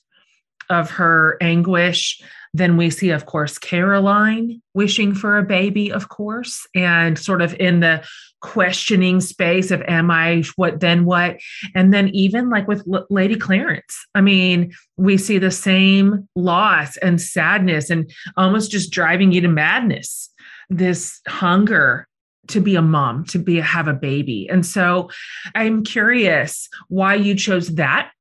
[0.70, 2.22] of her anguish.
[2.54, 7.54] Then we see, of course, Caroline wishing for a baby, of course, and sort of
[7.58, 8.06] in the
[8.40, 11.38] questioning space of, am I what, then what?
[11.74, 16.96] And then even like with L- Lady Clarence, I mean, we see the same loss
[16.98, 20.30] and sadness and almost just driving you to madness,
[20.70, 22.06] this hunger
[22.48, 24.48] to be a mom, to be have a baby.
[24.48, 25.10] And so
[25.54, 28.12] I'm curious why you chose that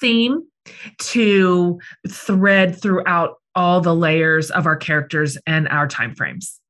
[0.00, 0.42] theme
[0.98, 6.60] to thread throughout all the layers of our characters and our time frames?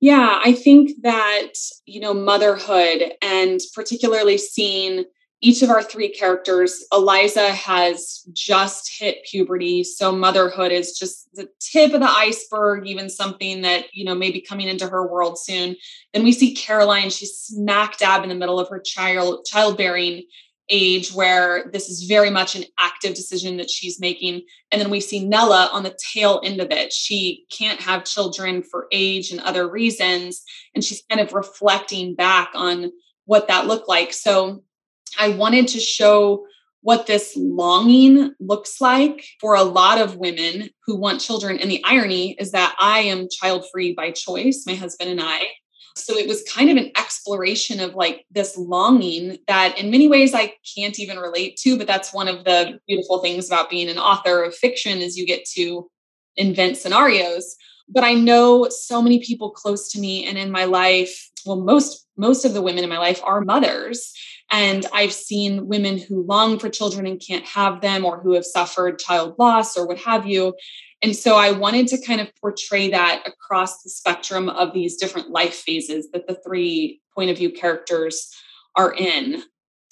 [0.00, 1.54] Yeah, I think that,
[1.84, 5.04] you know, motherhood and particularly seeing
[5.40, 9.84] each of our three characters, Eliza has just hit puberty.
[9.84, 14.32] So motherhood is just the tip of the iceberg, even something that, you know, may
[14.32, 15.76] be coming into her world soon.
[16.12, 20.24] Then we see Caroline, she's smack dab in the middle of her child childbearing
[20.70, 24.42] age where this is very much an active decision that she's making.
[24.70, 26.92] And then we see Nella on the tail end of it.
[26.92, 30.42] She can't have children for age and other reasons.
[30.74, 32.92] And she's kind of reflecting back on
[33.24, 34.12] what that looked like.
[34.12, 34.62] So
[35.18, 36.46] I wanted to show
[36.80, 41.58] what this longing looks like for a lot of women who want children.
[41.58, 45.48] And the irony is that I am child free by choice, my husband and I.
[45.98, 50.34] So it was kind of an exploration of like this longing that in many ways
[50.34, 53.98] I can't even relate to, but that's one of the beautiful things about being an
[53.98, 55.90] author of fiction is you get to
[56.36, 57.56] invent scenarios.
[57.88, 62.06] But I know so many people close to me and in my life, well most
[62.16, 64.12] most of the women in my life are mothers
[64.50, 68.44] and I've seen women who long for children and can't have them or who have
[68.44, 70.54] suffered child loss or what have you.
[71.02, 75.30] And so I wanted to kind of portray that across the spectrum of these different
[75.30, 78.34] life phases that the three point of view characters
[78.74, 79.42] are in.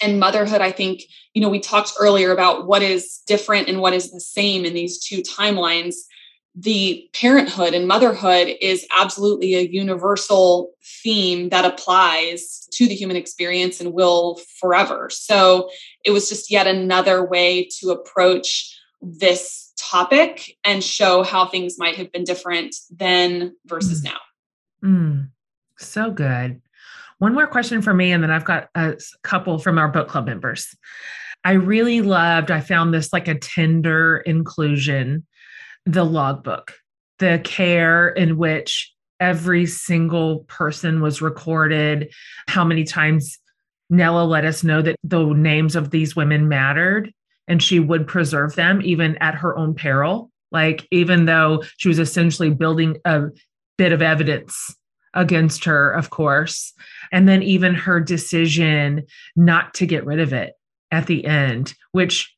[0.02, 3.94] And motherhood, I think, you know, we talked earlier about what is different and what
[3.94, 5.94] is the same in these two timelines.
[6.58, 10.70] The parenthood and motherhood is absolutely a universal
[11.02, 15.10] theme that applies to the human experience and will forever.
[15.10, 15.68] So
[16.02, 21.96] it was just yet another way to approach this topic and show how things might
[21.96, 24.04] have been different then versus mm.
[24.04, 24.18] now.
[24.82, 25.28] Mm.
[25.78, 26.62] So good.
[27.18, 30.26] one more question for me, and then I've got a couple from our book club
[30.26, 30.74] members.
[31.44, 35.26] I really loved, I found this like a tender inclusion,
[35.86, 36.74] the logbook,
[37.18, 42.12] the care in which every single person was recorded,
[42.48, 43.38] how many times
[43.88, 47.12] Nella let us know that the names of these women mattered
[47.48, 50.30] and she would preserve them even at her own peril.
[50.50, 53.26] Like, even though she was essentially building a
[53.78, 54.74] bit of evidence
[55.14, 56.72] against her, of course.
[57.12, 60.52] And then even her decision not to get rid of it
[60.90, 62.34] at the end, which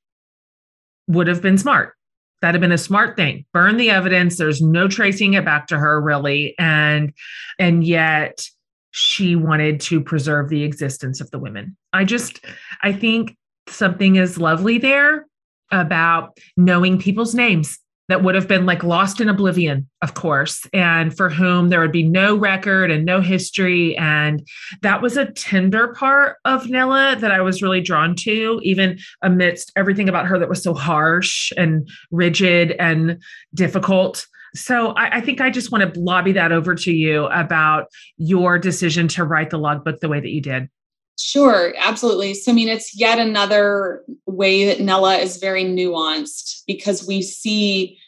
[1.06, 1.94] would have been smart.
[2.40, 3.44] That'd have been a smart thing.
[3.52, 4.36] Burn the evidence.
[4.36, 6.54] There's no tracing it back to her really.
[6.58, 7.12] And
[7.58, 8.46] and yet
[8.90, 11.76] she wanted to preserve the existence of the women.
[11.92, 12.44] I just
[12.82, 13.36] I think
[13.68, 15.26] something is lovely there
[15.70, 17.78] about knowing people's names
[18.08, 21.92] that would have been like lost in oblivion, of course, and for whom there would
[21.92, 23.96] be no record and no history.
[23.96, 24.46] And
[24.82, 29.72] that was a tender part of Nella that I was really drawn to, even amidst
[29.76, 33.22] everything about her that was so harsh and rigid and
[33.54, 34.26] difficult.
[34.54, 38.58] So I, I think I just want to lobby that over to you about your
[38.58, 40.70] decision to write the logbook the way that you did.
[41.18, 42.32] Sure, absolutely.
[42.34, 47.98] So, I mean, it's yet another way that Nella is very nuanced because we see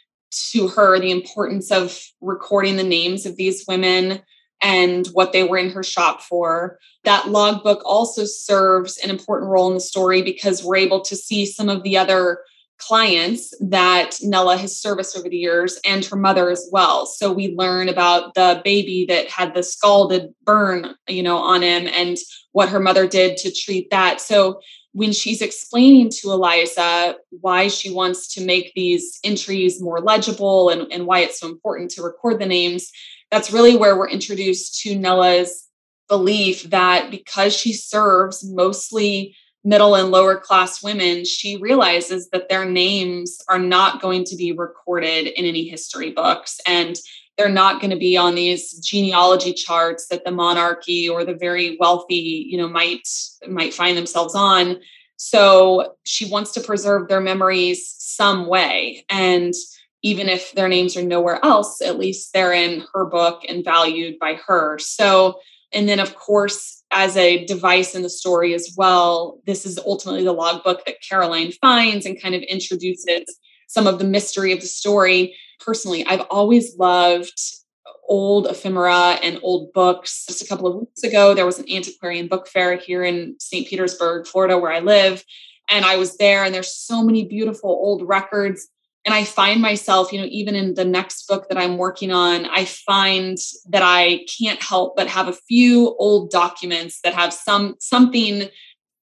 [0.53, 4.23] to her the importance of recording the names of these women
[4.63, 6.79] and what they were in her shop for.
[7.03, 11.47] That logbook also serves an important role in the story because we're able to see
[11.47, 12.39] some of the other
[12.81, 17.07] clients that Nella has serviced over the years and her mother as well.
[17.07, 21.87] So we learn about the baby that had the scalded burn, you know, on him
[21.87, 22.17] and
[22.53, 24.21] what her mother did to treat that.
[24.21, 24.61] So
[24.93, 30.91] when she's explaining to Eliza why she wants to make these entries more legible and,
[30.93, 32.91] and why it's so important to record the names,
[33.31, 35.69] that's really where we're introduced to Nella's
[36.09, 42.65] belief that because she serves mostly middle and lower class women, she realizes that their
[42.65, 46.59] names are not going to be recorded in any history books.
[46.67, 46.97] And
[47.37, 51.77] they're not going to be on these genealogy charts that the monarchy or the very
[51.81, 53.09] wealthy, you know, might
[53.49, 54.79] might find themselves on.
[55.17, 59.05] So she wants to preserve their memories some way.
[59.09, 59.55] And
[60.03, 64.19] even if their names are nowhere else, at least they're in her book and valued
[64.19, 64.79] by her.
[64.79, 65.41] So,
[65.73, 69.41] and then of course, as a device in the story as well.
[69.47, 73.25] This is ultimately the logbook that Caroline finds and kind of introduces
[73.69, 75.37] some of the mystery of the story.
[75.61, 77.41] Personally, I've always loved
[78.09, 80.27] old ephemera and old books.
[80.27, 83.69] Just a couple of weeks ago, there was an antiquarian book fair here in St.
[83.69, 85.25] Petersburg, Florida, where I live.
[85.69, 88.67] And I was there, and there's so many beautiful old records
[89.05, 92.47] and i find myself you know even in the next book that i'm working on
[92.47, 93.39] i find
[93.69, 98.49] that i can't help but have a few old documents that have some something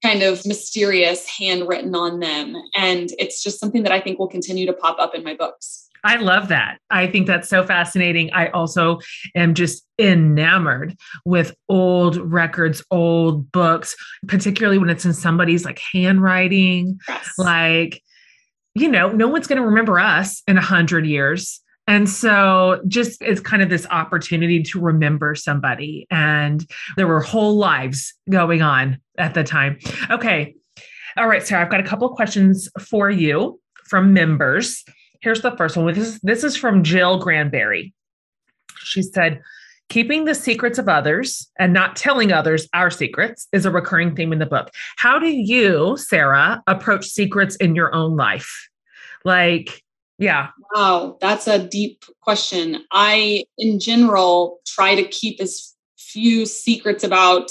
[0.03, 4.67] kind of mysterious handwritten on them and it's just something that i think will continue
[4.67, 6.79] to pop up in my books I love that.
[6.91, 8.33] I think that's so fascinating.
[8.33, 9.01] I also
[9.35, 13.97] am just enamored with old records, old books,
[14.27, 16.99] particularly when it's in somebody's like handwriting.
[17.09, 17.29] Yes.
[17.37, 18.03] Like
[18.79, 21.61] you know, no one's going to remember us in a hundred years.
[21.87, 26.07] And so just it's kind of this opportunity to remember somebody.
[26.11, 26.67] And
[26.97, 29.79] there were whole lives going on at the time.
[30.11, 30.55] Okay.
[31.17, 34.85] All right, Sarah, I've got a couple of questions for you from members.
[35.23, 35.87] Here's the first one.
[35.93, 37.95] This is, this is from Jill Granberry.
[38.85, 39.41] She said,
[39.89, 44.35] Keeping the secrets of others and not telling others our secrets is a recurring theme
[44.35, 44.71] in the book.
[44.97, 48.68] How do you, Sarah, approach secrets in your own life?
[49.29, 49.85] Like,
[50.19, 50.49] yeah.
[50.75, 52.83] Wow, that's a deep question.
[52.91, 57.51] I, in general, try to keep as few secrets about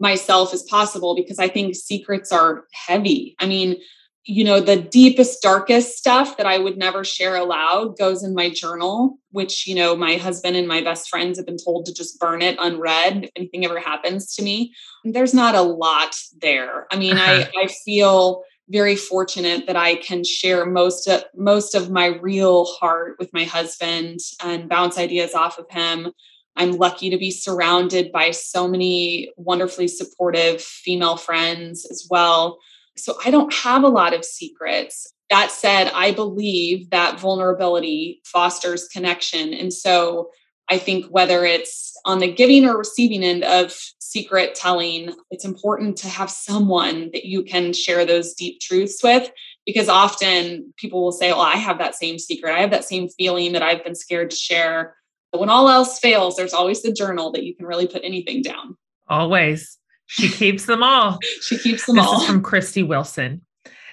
[0.00, 3.36] myself as possible because I think secrets are heavy.
[3.40, 3.76] I mean,
[4.24, 8.48] you know, the deepest, darkest stuff that I would never share aloud goes in my
[8.48, 12.18] journal, which, you know, my husband and my best friends have been told to just
[12.18, 14.72] burn it unread if anything ever happens to me.
[15.04, 16.86] There's not a lot there.
[16.90, 17.50] I mean, I, uh-huh.
[17.64, 23.16] I feel very fortunate that I can share most of most of my real heart
[23.18, 26.12] with my husband and bounce ideas off of him.
[26.56, 32.58] I'm lucky to be surrounded by so many wonderfully supportive female friends as well
[32.98, 35.12] so I don't have a lot of secrets.
[35.30, 39.54] That said, I believe that vulnerability fosters connection.
[39.54, 40.30] And so
[40.70, 45.96] I think whether it's on the giving or receiving end of secret telling, it's important
[45.98, 49.30] to have someone that you can share those deep truths with.
[49.66, 52.54] Because often people will say, Well, I have that same secret.
[52.54, 54.96] I have that same feeling that I've been scared to share.
[55.30, 58.40] But when all else fails, there's always the journal that you can really put anything
[58.40, 58.76] down.
[59.08, 59.78] Always.
[60.06, 61.18] She keeps them all.
[61.42, 62.20] she keeps them this all.
[62.20, 63.42] Is from Christy Wilson.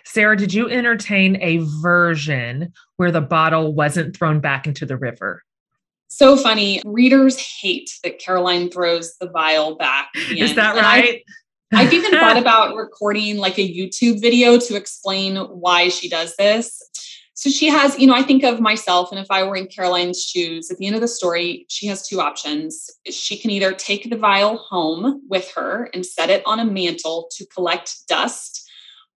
[0.05, 5.43] Sarah, did you entertain a version where the bottle wasn't thrown back into the river?
[6.07, 6.81] So funny.
[6.85, 10.09] Readers hate that Caroline throws the vial back.
[10.29, 11.21] Is that right?
[11.73, 16.81] I've even thought about recording like a YouTube video to explain why she does this.
[17.33, 20.23] So she has, you know, I think of myself, and if I were in Caroline's
[20.23, 22.89] shoes, at the end of the story, she has two options.
[23.09, 27.27] She can either take the vial home with her and set it on a mantle
[27.33, 28.65] to collect dust,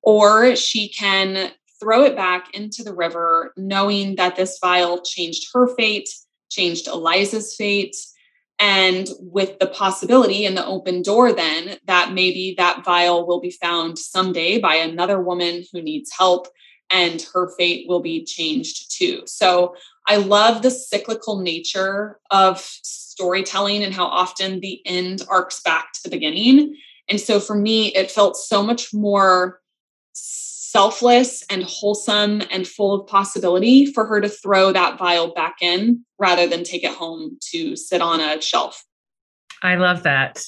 [0.02, 5.68] or she can throw it back into the river, knowing that this vial changed her
[5.76, 6.08] fate,
[6.48, 7.96] changed Eliza's fate,
[8.58, 13.50] and with the possibility and the open door then that maybe that vial will be
[13.50, 16.48] found someday by another woman who needs help
[16.90, 19.22] and her fate will be changed too.
[19.26, 19.74] So
[20.06, 26.02] i love the cyclical nature of storytelling and how often the end arcs back to
[26.02, 26.76] the beginning.
[27.08, 29.60] And so for me it felt so much more
[30.70, 36.04] selfless and wholesome and full of possibility for her to throw that vial back in
[36.18, 38.84] rather than take it home to sit on a shelf.
[39.62, 40.44] I love that.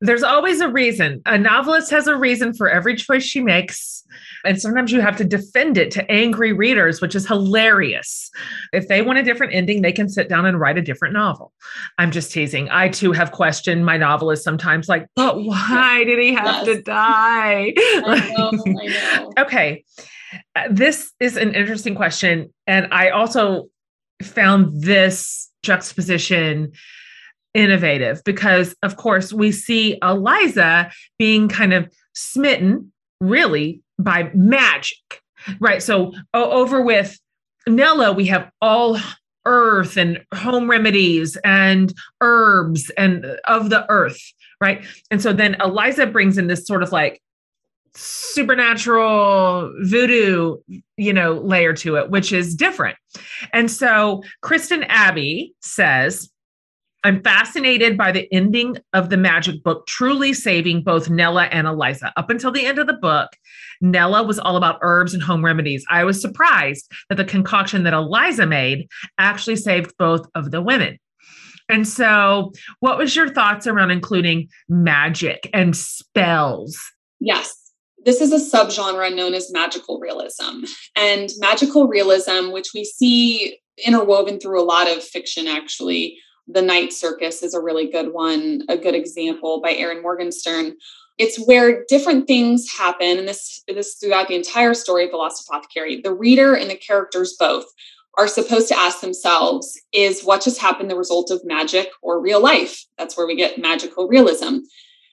[0.00, 1.20] There's always a reason.
[1.26, 4.02] A novelist has a reason for every choice she makes.
[4.44, 8.30] And sometimes you have to defend it to angry readers, which is hilarious.
[8.72, 11.52] If they want a different ending, they can sit down and write a different novel.
[11.98, 12.68] I'm just teasing.
[12.70, 16.76] I too have questioned my novelist sometimes, like, but why did he have yes.
[16.76, 17.74] to die?
[17.76, 19.32] I know, I know.
[19.38, 19.84] okay.
[20.56, 22.52] Uh, this is an interesting question.
[22.66, 23.68] And I also
[24.22, 26.72] found this juxtaposition
[27.54, 35.22] innovative because, of course, we see Eliza being kind of smitten, really, by magic,
[35.60, 35.82] right?
[35.82, 37.18] So over with
[37.66, 38.98] Nella, we have all
[39.46, 44.20] earth and home remedies and herbs and uh, of the earth,
[44.60, 44.84] right?
[45.10, 47.20] And so then Eliza brings in this sort of like
[47.94, 50.56] supernatural voodoo,
[50.96, 52.96] you know, layer to it, which is different.
[53.52, 56.30] And so Kristen Abbey says,
[57.02, 62.12] I'm fascinated by the ending of the magic book, truly saving both Nella and Eliza.
[62.16, 63.30] Up until the end of the book,
[63.80, 65.84] Nella was all about herbs and home remedies.
[65.88, 68.88] I was surprised that the concoction that Eliza made
[69.18, 70.98] actually saved both of the women.
[71.70, 76.78] And so, what was your thoughts around including magic and spells?
[77.20, 77.56] Yes.
[78.04, 80.64] This is a subgenre known as magical realism.
[80.96, 86.18] And magical realism, which we see interwoven through a lot of fiction, actually,
[86.52, 90.76] the Night Circus is a really good one, a good example by Erin Morgenstern.
[91.18, 95.46] It's where different things happen, and this this throughout the entire story of the Lost
[95.46, 96.00] Apothecary.
[96.00, 97.66] The reader and the characters both
[98.18, 102.40] are supposed to ask themselves: Is what just happened the result of magic or real
[102.40, 102.84] life?
[102.96, 104.58] That's where we get magical realism.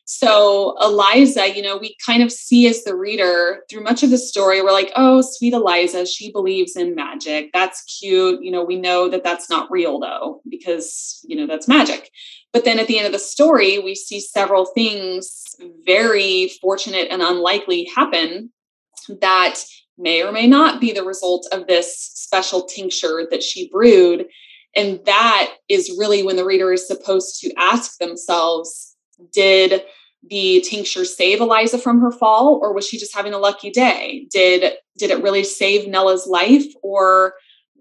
[0.10, 4.18] So, Eliza, you know, we kind of see as the reader through much of the
[4.18, 7.50] story, we're like, oh, sweet Eliza, she believes in magic.
[7.52, 8.42] That's cute.
[8.42, 12.10] You know, we know that that's not real though, because, you know, that's magic.
[12.54, 15.44] But then at the end of the story, we see several things
[15.86, 18.54] very fortunate and unlikely happen
[19.20, 19.60] that
[19.98, 24.28] may or may not be the result of this special tincture that she brewed.
[24.74, 28.87] And that is really when the reader is supposed to ask themselves,
[29.32, 29.84] did
[30.30, 34.28] the tincture save Eliza from her fall or was she just having a lucky day?
[34.32, 37.36] Did did it really save Nella's life or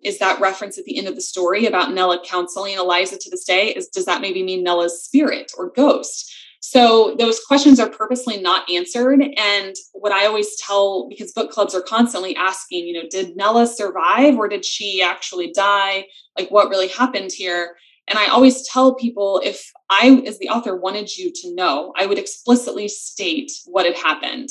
[0.04, 3.44] is that reference at the end of the story about Nella counseling Eliza to this
[3.44, 6.32] day is does that maybe mean Nella's spirit or ghost?
[6.60, 11.74] So those questions are purposely not answered and what I always tell because book clubs
[11.74, 16.06] are constantly asking, you know, did Nella survive or did she actually die?
[16.36, 17.76] Like what really happened here?
[18.08, 22.06] And I always tell people if I, as the author, wanted you to know, I
[22.06, 24.48] would explicitly state what had happened.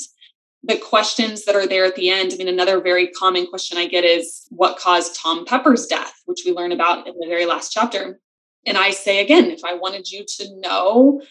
[0.62, 3.86] The questions that are there at the end, I mean, another very common question I
[3.86, 7.72] get is what caused Tom Pepper's death, which we learn about in the very last
[7.72, 8.20] chapter.
[8.66, 11.22] And I say again, if I wanted you to know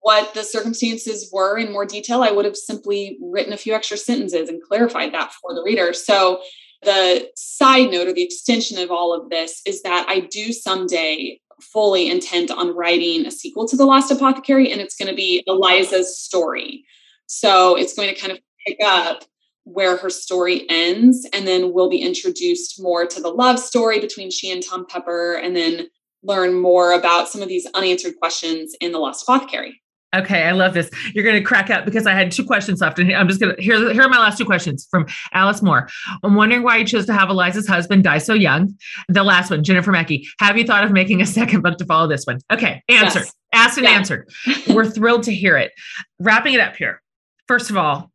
[0.00, 3.96] what the circumstances were in more detail, I would have simply written a few extra
[3.96, 5.94] sentences and clarified that for the reader.
[5.94, 6.42] So
[6.82, 11.40] the side note or the extension of all of this is that I do someday
[11.60, 15.42] fully intent on writing a sequel to The Lost Apothecary, and it's going to be
[15.46, 16.84] Eliza's story.
[17.26, 19.24] So it's going to kind of pick up
[19.64, 24.30] where her story ends, and then we'll be introduced more to the love story between
[24.30, 25.88] she and Tom Pepper, and then
[26.22, 29.80] learn more about some of these unanswered questions in The Lost Apothecary.
[30.14, 30.90] Okay, I love this.
[31.12, 33.54] You're going to crack up because I had two questions left, and I'm just going
[33.54, 33.92] to here.
[33.92, 35.88] Here are my last two questions from Alice Moore.
[36.22, 38.76] I'm wondering why you chose to have Eliza's husband die so young.
[39.08, 40.26] The last one, Jennifer Mackey.
[40.38, 42.38] Have you thought of making a second book to follow this one?
[42.52, 43.32] Okay, answered, yes.
[43.52, 43.92] asked and yeah.
[43.92, 44.30] answered.
[44.68, 45.72] We're thrilled to hear it.
[46.20, 47.02] Wrapping it up here.
[47.48, 48.10] First of all,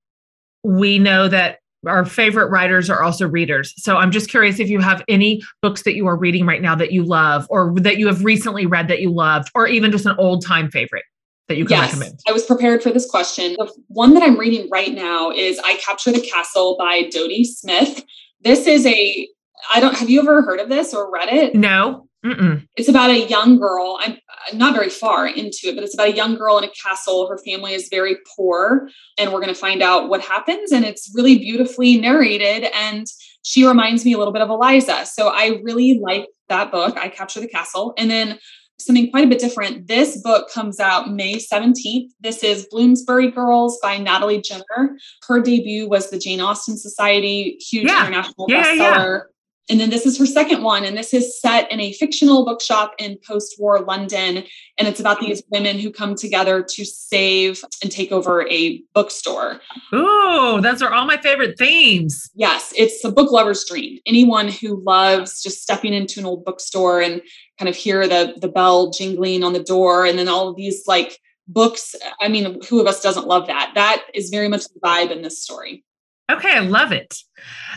[0.63, 3.73] we know that our favorite writers are also readers.
[3.77, 6.75] So I'm just curious if you have any books that you are reading right now
[6.75, 10.05] that you love, or that you have recently read that you loved, or even just
[10.05, 11.03] an old time favorite
[11.49, 12.19] that you can yes, recommend?
[12.27, 13.55] I was prepared for this question.
[13.57, 18.05] The one that I'm reading right now is I Capture the Castle by Dodie Smith.
[18.41, 19.27] This is a,
[19.73, 21.55] I don't, have you ever heard of this or read it?
[21.55, 22.07] No.
[22.25, 22.67] Mm-mm.
[22.75, 23.97] It's about a young girl.
[24.01, 24.17] I'm,
[24.51, 27.27] I'm not very far into it, but it's about a young girl in a castle.
[27.27, 30.71] Her family is very poor, and we're going to find out what happens.
[30.71, 32.69] And it's really beautifully narrated.
[32.75, 33.07] And
[33.43, 35.05] she reminds me a little bit of Eliza.
[35.05, 37.93] So I really like that book, I Capture the Castle.
[37.97, 38.37] And then
[38.79, 39.87] something quite a bit different.
[39.87, 42.09] This book comes out May 17th.
[42.19, 44.97] This is Bloomsbury Girls by Natalie Jenner.
[45.27, 48.07] Her debut was the Jane Austen Society, huge yeah.
[48.07, 49.17] international yeah, bestseller.
[49.17, 49.23] Yeah.
[49.69, 50.83] And then this is her second one.
[50.83, 54.43] And this is set in a fictional bookshop in post war London.
[54.77, 59.61] And it's about these women who come together to save and take over a bookstore.
[59.93, 62.31] Oh, those are all my favorite themes.
[62.33, 63.99] Yes, it's a book lover's dream.
[64.07, 67.21] Anyone who loves just stepping into an old bookstore and
[67.59, 70.87] kind of hear the, the bell jingling on the door and then all of these
[70.87, 71.93] like books.
[72.21, 73.73] I mean, who of us doesn't love that?
[73.75, 75.83] That is very much the vibe in this story.
[76.31, 77.17] Okay, I love it.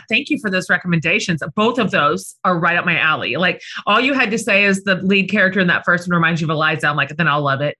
[0.09, 1.41] Thank you for those recommendations.
[1.55, 3.35] Both of those are right up my alley.
[3.35, 6.39] Like all you had to say is the lead character in that first one reminds
[6.39, 6.87] you of Eliza.
[6.87, 7.75] I'm like, then I'll love it.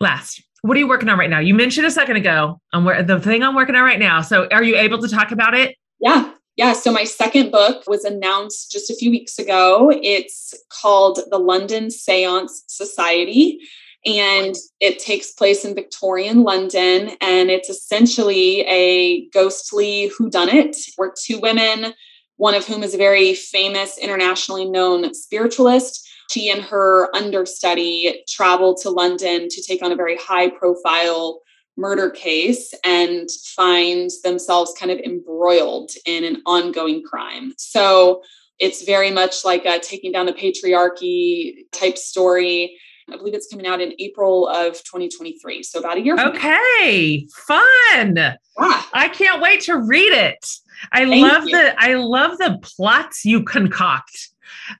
[0.00, 1.38] Last, what are you working on right now?
[1.38, 2.60] You mentioned a second ago.
[2.72, 4.22] I'm where the thing I'm working on right now.
[4.22, 5.76] So are you able to talk about it?
[6.00, 6.32] Yeah.
[6.56, 9.92] Yeah, so my second book was announced just a few weeks ago.
[10.02, 13.60] It's called The London Seance Society
[14.06, 17.10] and it takes place in Victorian London.
[17.20, 21.92] And it's essentially a ghostly whodunit where two women,
[22.36, 28.74] one of whom is a very famous, internationally known spiritualist, she and her understudy travel
[28.76, 31.40] to London to take on a very high profile
[31.76, 37.52] murder case and find themselves kind of embroiled in an ongoing crime.
[37.58, 38.22] So
[38.58, 43.66] it's very much like a taking down the patriarchy type story I believe it's coming
[43.66, 45.62] out in April of 2023.
[45.62, 47.26] So about a year Okay.
[47.46, 47.62] Now.
[47.92, 48.36] Fun.
[48.58, 48.90] Ah.
[48.92, 50.44] I can't wait to read it.
[50.92, 51.56] I Thank love you.
[51.56, 54.30] the I love the plots you concoct.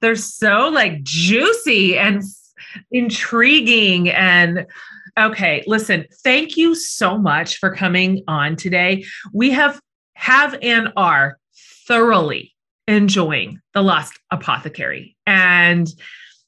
[0.00, 2.22] They're so like juicy and
[2.90, 4.66] intriguing and
[5.18, 9.04] okay, listen, thank you so much for coming on today.
[9.32, 9.80] We have
[10.14, 11.38] have and are
[11.86, 12.54] thoroughly
[12.88, 15.16] enjoying The Lost Apothecary.
[15.26, 15.88] And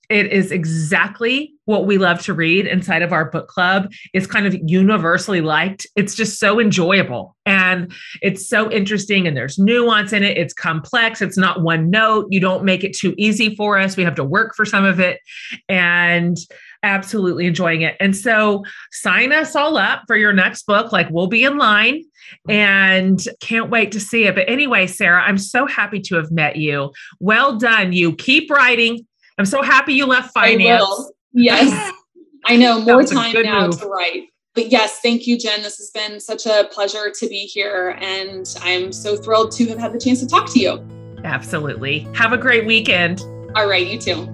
[0.09, 3.93] it is exactly what we love to read inside of our book club.
[4.15, 5.87] It's kind of universally liked.
[5.97, 7.93] It's just so enjoyable and
[8.23, 10.39] it's so interesting and there's nuance in it.
[10.39, 11.21] It's complex.
[11.21, 12.29] It's not one note.
[12.31, 13.99] You don't make it too easy for us.
[13.99, 15.21] We have to work for some of it
[15.69, 16.39] and
[16.83, 17.97] absolutely enjoying it.
[18.01, 20.91] And so sign us all up for your next book.
[20.91, 22.03] Like we'll be in line
[22.49, 24.35] and can't wait to see it.
[24.35, 26.93] But anyway sarah i'm so happy to have met you.
[27.21, 27.93] Well done.
[27.93, 29.07] You keep writing
[29.39, 31.13] I'm so happy you left finance.
[31.33, 31.93] Yes.
[32.47, 33.81] I know more time now move.
[33.81, 34.29] to write.
[34.55, 35.63] But yes, thank you, Jen.
[35.63, 37.97] This has been such a pleasure to be here.
[38.01, 40.85] And I'm so thrilled to have had the chance to talk to you.
[41.25, 42.09] Absolutely.
[42.15, 43.21] Have a great weekend.
[43.55, 44.27] All right, you too.